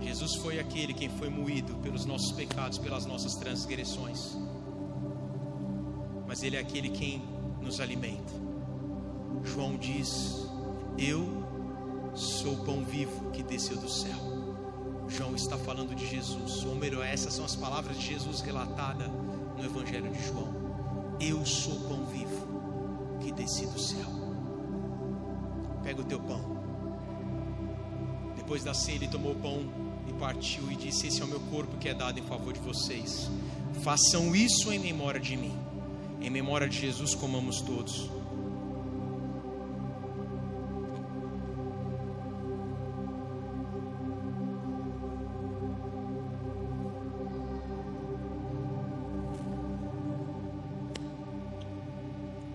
[0.00, 4.36] Jesus foi aquele quem foi moído pelos nossos pecados, pelas nossas transgressões.
[6.26, 7.22] Mas Ele é aquele quem
[7.60, 8.32] nos alimenta.
[9.44, 10.46] João diz:
[10.96, 11.28] Eu
[12.14, 14.18] sou o pão vivo que desceu do céu.
[15.08, 19.08] João está falando de Jesus, ou melhor, essas são as palavras de Jesus relatadas
[19.56, 20.54] no Evangelho de João.
[21.18, 24.06] Eu sou o pão vivo que desci do céu.
[25.82, 26.40] Pega o teu pão.
[28.36, 31.40] Depois da ceia, ele tomou o pão e partiu e disse: Esse é o meu
[31.40, 33.30] corpo que é dado em favor de vocês.
[33.82, 35.56] Façam isso em memória de mim.
[36.20, 38.10] Em memória de Jesus, comamos todos.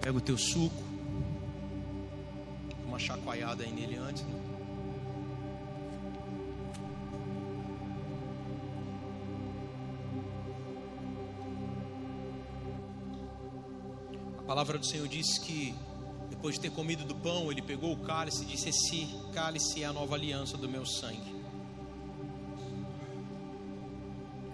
[0.01, 0.83] Pega o teu suco.
[2.85, 4.21] Uma chacoalhada aí nele antes.
[4.21, 4.54] Né?
[14.45, 15.73] Palavra do Senhor diz que
[16.29, 19.85] depois de ter comido do pão, ele pegou o cálice e disse: Esse cálice é
[19.85, 21.35] a nova aliança do meu sangue.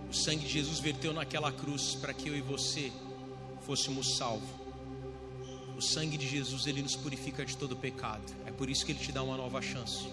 [0.09, 2.91] O sangue de Jesus verteu naquela cruz para que eu e você
[3.65, 4.49] fôssemos salvos.
[5.77, 8.23] O sangue de Jesus ele nos purifica de todo pecado.
[8.45, 10.07] É por isso que ele te dá uma nova chance.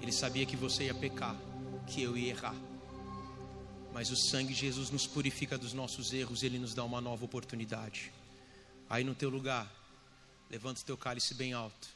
[0.00, 1.36] Ele sabia que você ia pecar,
[1.86, 2.54] que eu ia errar.
[3.92, 7.24] Mas o sangue de Jesus nos purifica dos nossos erros, ele nos dá uma nova
[7.24, 8.12] oportunidade.
[8.90, 9.72] Aí no teu lugar,
[10.50, 11.88] levanta o teu cálice bem alto.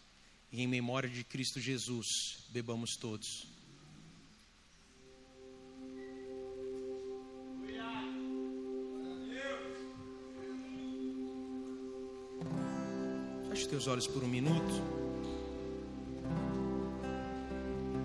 [0.53, 2.07] E em memória de Cristo Jesus,
[2.51, 3.49] bebamos todos.
[13.51, 14.81] Feche teus olhos por um minuto.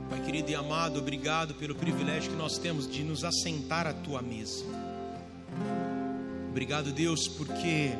[0.09, 4.23] Pai querido e amado, obrigado pelo privilégio que nós temos de nos assentar à tua
[4.23, 4.65] mesa.
[6.49, 7.93] Obrigado, Deus, porque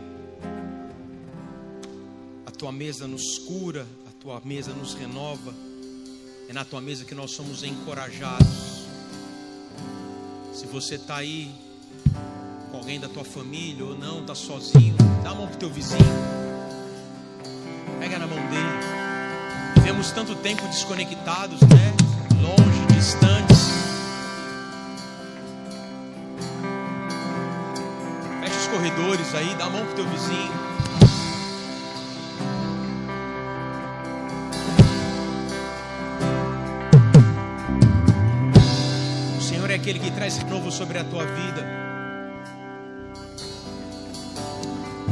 [2.60, 5.54] tua mesa nos cura, a tua mesa nos renova.
[6.50, 8.84] É na tua mesa que nós somos encorajados.
[10.54, 11.50] Se você está aí
[12.70, 14.94] com alguém da tua família ou não, está sozinho,
[15.24, 16.00] dá a mão para teu vizinho.
[17.98, 19.76] Pega na mão dele.
[19.76, 21.94] Vivemos tanto tempo desconectados, né?
[22.42, 23.70] Longe, distantes.
[28.42, 30.69] Fecha os corredores aí, dá a mão pro teu vizinho.
[39.90, 41.68] Aquele que traz novo sobre a tua vida.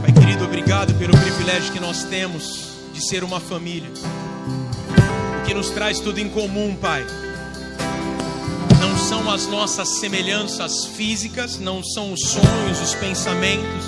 [0.01, 3.89] Pai querido, obrigado pelo privilégio que nós temos de ser uma família.
[5.41, 7.03] O que nos traz tudo em comum, Pai.
[8.79, 13.83] Não são as nossas semelhanças físicas, não são os sonhos, os pensamentos.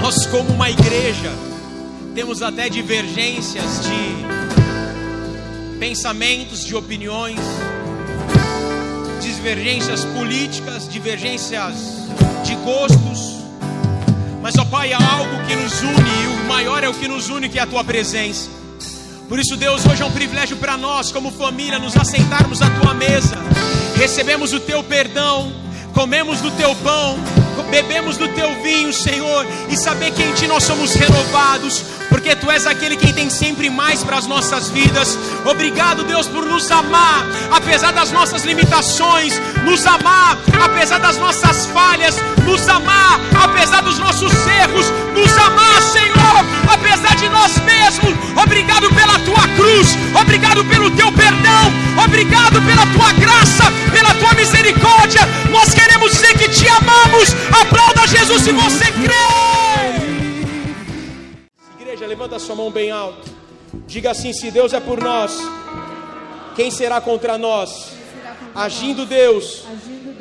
[0.00, 1.32] Nós, como uma igreja,
[2.14, 4.44] temos até divergências de
[5.80, 7.40] pensamentos, de opiniões,
[9.44, 11.74] divergências políticas, divergências
[12.44, 13.44] de gostos
[14.40, 17.30] mas, ó Pai, há algo que nos une, e o maior é o que nos
[17.30, 18.50] une, que é a tua presença.
[19.26, 22.92] Por isso, Deus, hoje é um privilégio para nós, como família, nos assentarmos à tua
[22.92, 23.38] mesa,
[23.96, 25.50] recebemos o teu perdão,
[25.94, 27.18] comemos do teu pão,
[27.70, 31.82] bebemos do teu vinho, Senhor, e saber que em ti nós somos renovados,
[32.14, 35.18] porque tu és aquele quem tem sempre mais para as nossas vidas.
[35.44, 39.32] Obrigado, Deus, por nos amar, apesar das nossas limitações,
[39.64, 46.44] nos amar, apesar das nossas falhas, nos amar, apesar dos nossos erros, nos amar, Senhor,
[46.72, 48.14] apesar de nós mesmos.
[48.40, 51.72] Obrigado pela tua cruz, obrigado pelo teu perdão,
[52.04, 55.28] obrigado pela tua graça, pela tua misericórdia.
[55.50, 57.34] Nós queremos dizer que te amamos.
[57.60, 59.63] Aplauda Jesus se você crê.
[61.94, 63.30] Igreja, levanta sua mão bem alto.
[63.86, 65.38] Diga assim: se Deus é por nós,
[66.56, 67.92] quem será contra nós?
[68.52, 69.64] Agindo Deus,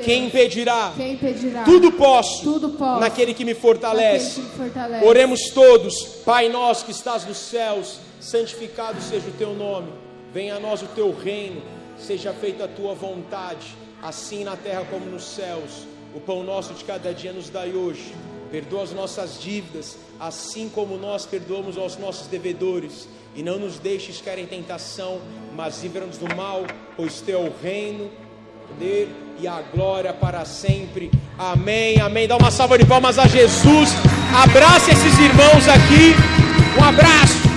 [0.03, 0.93] quem impedirá?
[0.95, 1.63] Quem impedirá?
[1.63, 4.39] Tudo posso, Tudo posso naquele que me fortalece.
[4.39, 5.05] Naquele que me fortalece.
[5.07, 9.91] Oremos todos, Pai nosso que estás nos céus, santificado seja o teu nome.
[10.31, 11.59] Venha a nós o teu reino,
[11.97, 15.87] seja feita a tua vontade, assim na terra como nos céus.
[16.13, 18.13] O pão nosso de cada dia nos dai hoje.
[18.53, 23.07] Perdoa as nossas dívidas, assim como nós perdoamos aos nossos devedores.
[23.35, 25.19] E não nos deixes cair em tentação,
[25.55, 26.61] mas livra-nos do mal,
[26.95, 31.09] pois teu é o reino, o poder e a glória para sempre.
[31.35, 32.27] Amém, amém.
[32.27, 33.89] Dá uma salva de palmas a Jesus.
[34.43, 36.13] Abraça esses irmãos aqui.
[36.79, 37.52] Um abraço.